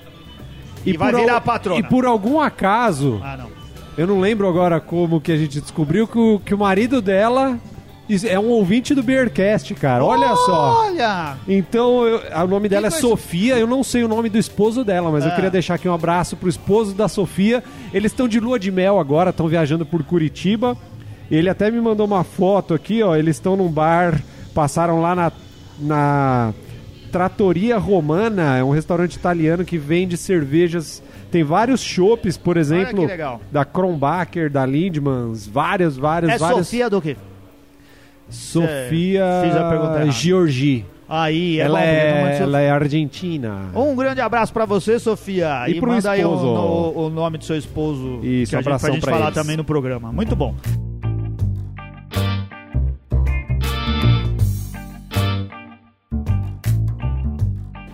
[0.85, 1.79] E vai por virar al- a patrona.
[1.79, 3.49] E por algum acaso, ah, não.
[3.97, 7.57] eu não lembro agora como que a gente descobriu que o, que o marido dela
[8.23, 10.03] é um ouvinte do Beercast, cara.
[10.05, 10.85] Olha só.
[10.85, 11.35] Olha!
[11.47, 14.83] Então, eu- o nome dela é coisa- Sofia, eu não sei o nome do esposo
[14.83, 15.35] dela, mas eu Ah.
[15.35, 17.63] queria deixar aqui um abraço pro esposo da Sofia.
[17.93, 20.77] Eles estão de lua de mel agora, estão viajando por Curitiba.
[21.31, 23.15] Ele até me mandou uma foto aqui, ó.
[23.15, 24.21] Eles estão num bar,
[24.53, 25.31] passaram lá na,
[25.79, 26.53] na
[27.11, 31.01] Trattoria Romana, é um restaurante italiano que vende cervejas.
[31.31, 33.41] Tem vários chopes, por exemplo, que legal.
[33.51, 36.67] da Kronbacher, da Lindmans, vários, vários, É vários.
[36.67, 37.17] Sofia do quê?
[38.29, 40.11] Sofia Fiz a pergunta.
[40.11, 40.85] Georgi.
[41.07, 43.69] Aí, é ela, é, seu- ela é argentina.
[43.75, 45.69] Um grande abraço pra você, Sofia.
[45.69, 46.45] E pro manda aí o, esposo.
[46.45, 49.35] no- o nome do seu esposo Isso, que a gente, pra gente pra falar eles.
[49.35, 50.11] também no programa.
[50.11, 50.55] Muito bom.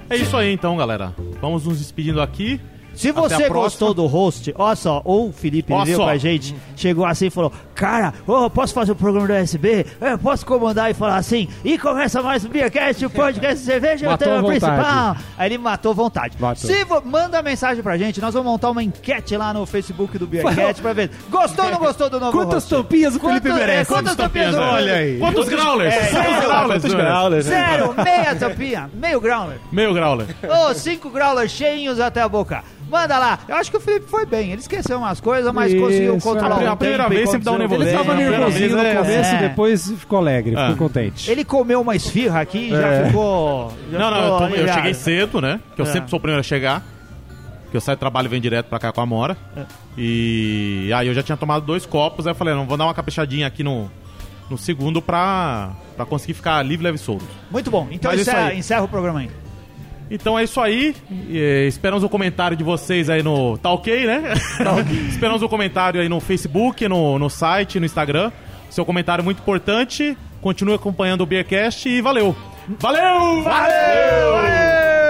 [0.09, 1.13] É isso aí então, galera.
[1.41, 2.59] Vamos nos despedindo aqui.
[2.93, 6.03] Se Até você gostou do host, olha só, ou o Felipe Ó veio só.
[6.03, 7.51] com a gente, chegou assim e falou:
[7.81, 9.85] cara, ô, posso fazer o programa do USB?
[9.99, 14.05] Eu posso comandar e falar assim, e começa mais o Beercast, o podcast de cerveja,
[14.05, 15.15] o Matou tema a principal.
[15.35, 16.37] Aí ele matou vontade.
[16.39, 16.69] Matou.
[16.69, 20.27] Se vo- manda mensagem pra gente, nós vamos montar uma enquete lá no Facebook do
[20.27, 21.09] Beercast pra ver.
[21.31, 22.69] Gostou ou não gostou do novo Quantas host?
[22.69, 23.91] tampinhas o Felipe Quantas- é, merece?
[23.91, 24.55] quantas tampinhas?
[24.55, 25.17] do- Olha aí.
[25.17, 25.95] Quantos growlers?
[25.95, 26.67] Quantos growlers?
[26.81, 27.67] Quantos graulas, né?
[27.77, 29.57] Zero, meia tampinha, meio growler.
[29.71, 30.27] Meio growler.
[30.47, 32.63] Ô, cinco growlers cheinhos até a boca.
[32.89, 33.39] Manda lá.
[33.47, 34.51] Eu acho que o Felipe foi bem.
[34.51, 36.19] Ele esqueceu umas coisas, mas Isso, conseguiu é.
[36.19, 37.99] controlar A o primeira tempo e vez sempre dá um aconteceu.
[37.99, 39.39] Ele tava É, nervosinho no é- começo, é.
[39.49, 40.69] depois ficou alegre, Ah.
[40.71, 41.29] ficou contente.
[41.31, 43.05] Ele comeu uma esfirra aqui e já É.
[43.07, 43.73] ficou.
[43.91, 45.59] já Não, não, eu, ficou eu cheguei cedo, né?
[45.75, 45.89] Que eu É.
[45.91, 46.83] sempre sou o primeiro a chegar.
[47.69, 49.37] Que eu saio do trabalho e venho direto pra cá com a Mora.
[49.55, 49.61] É.
[49.97, 52.93] E aí eu já tinha tomado dois copos, aí eu falei, não, vou dar uma
[52.93, 53.89] caprichadinha aqui no,
[54.49, 57.23] no segundo pra, pra conseguir ficar livre, leve e solto.
[57.49, 57.87] Muito bom.
[57.89, 59.29] Então encerra, encerra o programa aí.
[60.11, 60.93] Então é isso aí.
[61.09, 63.57] E, eh, esperamos o comentário de vocês aí no.
[63.57, 64.33] Tá ok, né?
[65.09, 68.29] esperamos o comentário aí no Facebook, no, no site, no Instagram.
[68.69, 70.17] Seu comentário é muito importante.
[70.41, 72.35] Continue acompanhando o Beercast e valeu!
[72.79, 73.41] Valeu!
[73.43, 73.43] Valeu!
[73.43, 75.00] valeu!